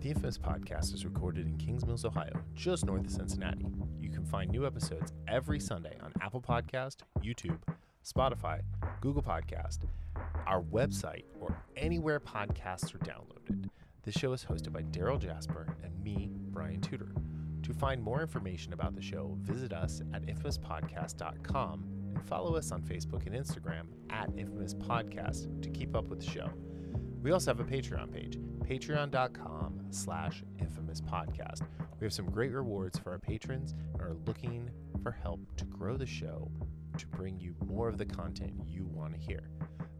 [0.00, 3.66] The Infamous Podcast is recorded in Kings Mills, Ohio, just north of Cincinnati.
[3.98, 7.58] You can find new episodes every Sunday on Apple Podcast, YouTube,
[8.04, 8.60] Spotify,
[9.00, 9.80] Google Podcast,
[10.46, 13.68] our website, or anywhere podcasts are downloaded.
[14.02, 17.12] This show is hosted by Darryl Jasper and me, Brian Tudor.
[17.62, 21.84] To find more information about the show, visit us at infamouspodcast.com
[22.14, 26.30] and follow us on Facebook and Instagram at Infamous Podcast to keep up with the
[26.30, 26.50] show.
[27.22, 31.62] We also have a Patreon page, patreon.com slash infamous podcast.
[32.00, 34.70] We have some great rewards for our patrons and are looking
[35.02, 36.50] for help to grow the show
[36.98, 39.48] to bring you more of the content you want to hear.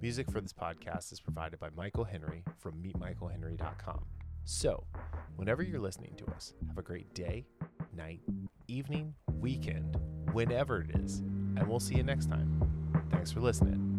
[0.03, 4.05] Music for this podcast is provided by Michael Henry from meetmichaelhenry.com.
[4.45, 4.85] So,
[5.37, 7.47] whenever you're listening to us, have a great day,
[7.95, 8.21] night,
[8.67, 9.97] evening, weekend,
[10.33, 13.07] whenever it is, and we'll see you next time.
[13.11, 13.98] Thanks for listening.